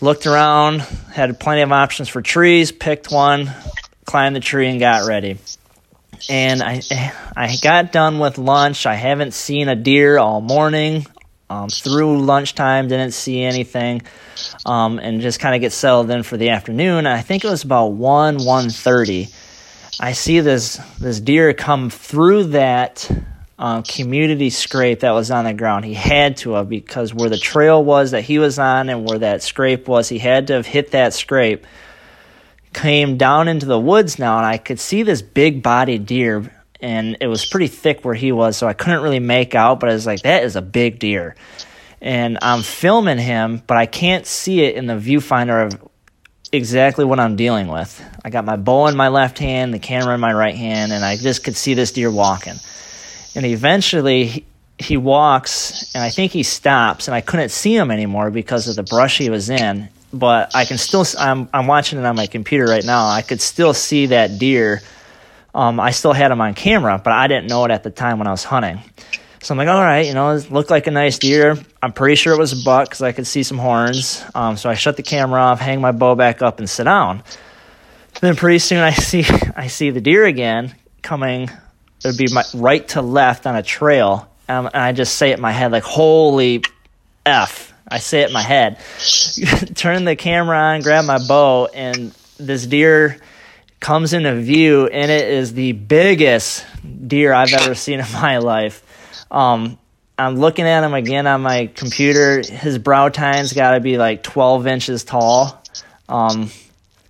[0.00, 0.80] Looked around,
[1.12, 3.50] had plenty of options for trees, picked one,
[4.04, 5.38] climbed the tree, and got ready.
[6.28, 6.82] And I
[7.36, 8.86] I got done with lunch.
[8.86, 11.06] I haven't seen a deer all morning.
[11.48, 14.02] Um, through lunchtime, didn't see anything,
[14.64, 17.06] um, and just kind of get settled in for the afternoon.
[17.06, 19.28] I think it was about one one thirty.
[20.00, 23.08] I see this this deer come through that
[23.60, 25.84] um, community scrape that was on the ground.
[25.84, 29.20] He had to have because where the trail was that he was on and where
[29.20, 31.64] that scrape was, he had to have hit that scrape.
[32.72, 37.16] Came down into the woods now, and I could see this big bodied deer and
[37.20, 39.80] it was pretty thick where he was, so I couldn't really make out.
[39.80, 41.36] But I was like, that is a big deer,
[42.00, 45.88] and I'm filming him, but I can't see it in the viewfinder of
[46.52, 48.02] exactly what I'm dealing with.
[48.24, 51.04] I got my bow in my left hand, the camera in my right hand, and
[51.04, 52.54] I just could see this deer walking.
[53.34, 54.44] And eventually, he,
[54.78, 58.76] he walks, and I think he stops, and I couldn't see him anymore because of
[58.76, 59.88] the brush he was in.
[60.12, 63.06] But I can still, I'm, I'm watching it on my computer right now.
[63.06, 64.80] I could still see that deer
[65.56, 68.18] um, I still had him on camera, but I didn't know it at the time
[68.18, 68.78] when I was hunting.
[69.40, 71.56] So I'm like, all right, you know, it looked like a nice deer.
[71.82, 74.22] I'm pretty sure it was a buck because I could see some horns.
[74.34, 77.22] Um, so I shut the camera off, hang my bow back up, and sit down.
[78.20, 79.24] Then pretty soon I see
[79.56, 81.44] I see the deer again coming.
[81.44, 85.30] It would be my right to left on a trail, um, and I just say
[85.30, 86.62] it in my head like, "Holy
[87.24, 88.78] f!" I say it in my head.
[89.74, 93.20] Turn the camera on, grab my bow, and this deer
[93.80, 96.66] comes into view, and it is the biggest
[97.06, 98.82] deer I've ever seen in my life.
[99.30, 99.78] Um,
[100.18, 102.40] I'm looking at him again on my computer.
[102.40, 105.62] His brow tine's got to be like 12 inches tall,
[106.08, 106.50] um,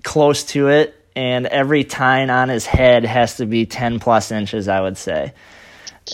[0.02, 4.66] close to it, and every tine on his head has to be 10 plus inches,
[4.66, 5.32] I would say.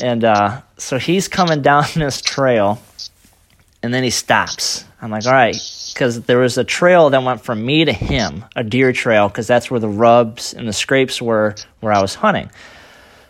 [0.02, 2.80] And uh, so he's coming down this trail,
[3.82, 4.84] and then he stops.
[5.00, 5.56] I'm like, all right,
[5.92, 9.46] because there was a trail that went from me to him, a deer trail, because
[9.46, 12.50] that's where the rubs and the scrapes were where I was hunting.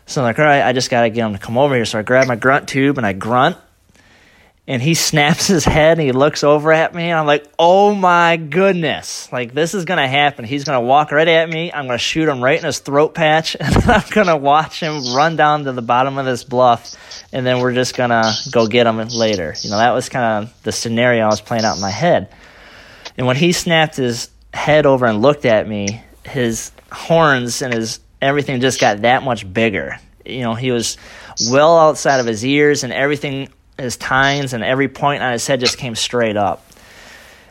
[0.06, 1.84] So I'm like, all right, I just got to get him to come over here.
[1.84, 3.56] So I grab my grunt tube and I grunt.
[4.68, 7.04] And he snaps his head and he looks over at me.
[7.04, 9.30] And I'm like, oh my goodness.
[9.32, 10.44] Like, this is going to happen.
[10.44, 11.72] He's going to walk right at me.
[11.72, 13.56] I'm going to shoot him right in his throat patch.
[13.60, 16.94] And then I'm going to watch him run down to the bottom of this bluff.
[17.32, 19.54] And then we're just going to go get him later.
[19.60, 22.28] You know, that was kind of the scenario I was playing out in my head.
[23.16, 28.00] And when he snapped his head over and looked at me, his horns and his
[28.20, 29.98] everything just got that much bigger.
[30.24, 30.96] You know, he was
[31.50, 35.60] well outside of his ears and everything, his tines and every point on his head
[35.60, 36.64] just came straight up.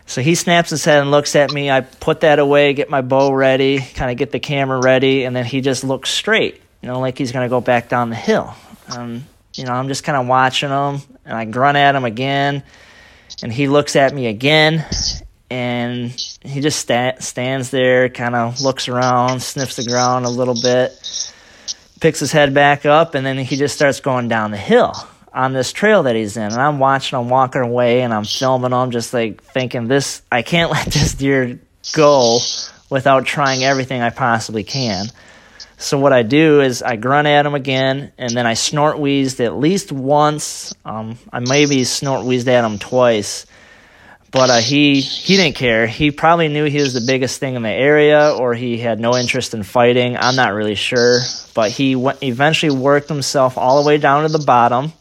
[0.05, 1.69] So he snaps his head and looks at me.
[1.71, 5.35] I put that away, get my bow ready, kind of get the camera ready, and
[5.35, 8.15] then he just looks straight, you know, like he's going to go back down the
[8.15, 8.53] hill.
[8.89, 12.63] Um, you know, I'm just kind of watching him, and I grunt at him again,
[13.41, 14.85] and he looks at me again,
[15.51, 16.11] and
[16.43, 20.93] he just sta- stands there, kind of looks around, sniffs the ground a little bit,
[21.99, 24.93] picks his head back up, and then he just starts going down the hill
[25.33, 26.43] on this trail that he's in.
[26.43, 30.41] And I'm watching him walking away, and I'm filming him, just like thinking, "This, I
[30.41, 31.59] can't let this deer
[31.91, 32.39] go
[32.89, 35.07] without trying everything I possibly can."
[35.77, 39.41] So what I do is I grunt at him again, and then I snort wheezed
[39.41, 40.73] at least once.
[40.85, 43.45] Um, I maybe snort wheezed at him twice
[44.31, 45.85] but uh, he he didn't care.
[45.87, 49.15] He probably knew he was the biggest thing in the area, or he had no
[49.15, 50.15] interest in fighting.
[50.17, 51.19] I'm not really sure,
[51.53, 54.93] but he went, eventually worked himself all the way down to the bottom,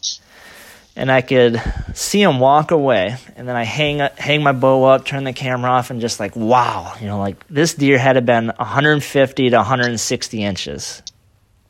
[0.96, 1.62] and I could
[1.94, 3.16] see him walk away.
[3.36, 6.34] And then I hang hang my bow up, turn the camera off, and just like
[6.34, 11.02] wow, you know, like this deer had to been 150 to 160 inches,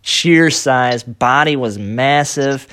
[0.00, 2.66] sheer size, body was massive,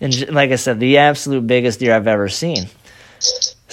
[0.00, 2.68] and like I said, the absolute biggest deer I've ever seen.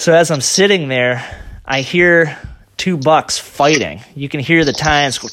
[0.04, 1.24] So as I'm sitting there,
[1.66, 2.38] I hear
[2.76, 4.02] two bucks fighting.
[4.16, 5.30] You can hear the tines go,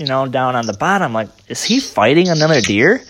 [0.00, 1.12] you know, down on the bottom.
[1.12, 3.02] Like, is he fighting another deer?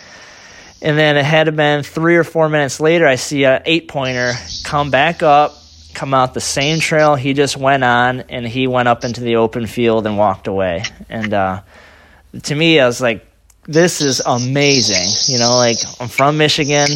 [0.82, 4.32] And then it had been three or four minutes later, I see a eight pointer
[4.64, 5.54] come back up,
[5.94, 9.36] come out the same trail he just went on, and he went up into the
[9.36, 10.82] open field and walked away.
[11.08, 11.62] And uh,
[12.42, 13.24] to me, I was like,
[13.66, 15.06] this is amazing.
[15.32, 16.88] You know, like I'm from Michigan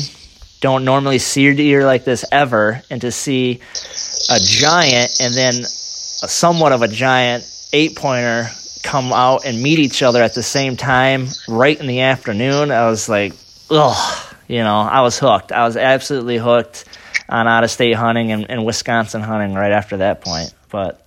[0.61, 3.61] don't normally see a deer like this ever, and to see
[4.31, 8.49] a giant and then a somewhat of a giant eight pointer
[8.83, 12.89] come out and meet each other at the same time right in the afternoon, I
[12.89, 13.33] was like,
[13.71, 15.53] ugh, you know, I was hooked.
[15.53, 16.85] I was absolutely hooked
[17.29, 20.53] on out of state hunting and, and Wisconsin hunting right after that point.
[20.71, 21.07] But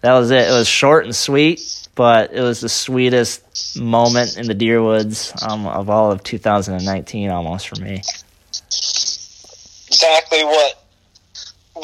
[0.00, 0.48] that was it.
[0.48, 5.32] It was short and sweet, but it was the sweetest moment in the deer woods
[5.42, 8.02] um, of all of 2019 almost for me
[10.02, 10.82] exactly what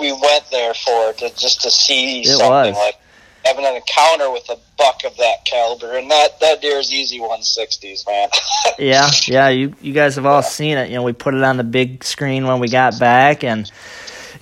[0.01, 2.77] we went there for to just to see It something was.
[2.77, 2.97] like
[3.45, 7.19] having an encounter with a buck of that caliber, and that that deer is easy
[7.19, 8.29] 160s, man.
[8.79, 10.89] Yeah, yeah, you you guys have all seen it.
[10.91, 13.71] You know, we put it on the big screen when we got back, and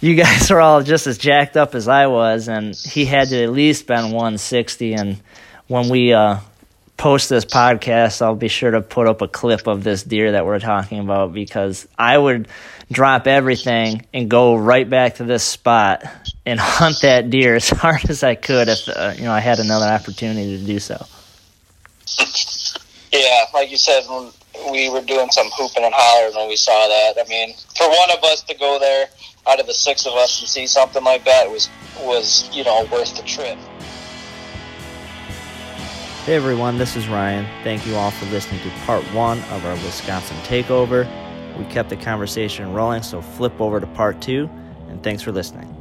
[0.01, 3.43] you guys are all just as jacked up as I was, and he had to
[3.43, 4.95] at least been 160.
[4.95, 5.21] And
[5.67, 6.39] when we uh,
[6.97, 10.47] post this podcast, I'll be sure to put up a clip of this deer that
[10.47, 12.49] we're talking about because I would
[12.93, 16.05] drop everything and go right back to this spot
[16.47, 19.59] and hunt that deer as hard as I could if uh, you know I had
[19.59, 21.07] another opportunity to do so.
[23.13, 24.05] yeah, like you said,
[24.71, 27.15] we were doing some hooping and hollering when we saw that.
[27.19, 29.09] I mean, for one of us to go there
[29.49, 31.69] out of the six of us and see something like that was
[32.01, 33.59] was you know worth the trip.
[36.25, 37.47] Hey everyone, this is Ryan.
[37.65, 41.05] Thank you all for listening to part one of our Wisconsin takeover.
[41.63, 44.51] We kept the conversation rolling, so flip over to part two,
[44.89, 45.72] and thanks for listening.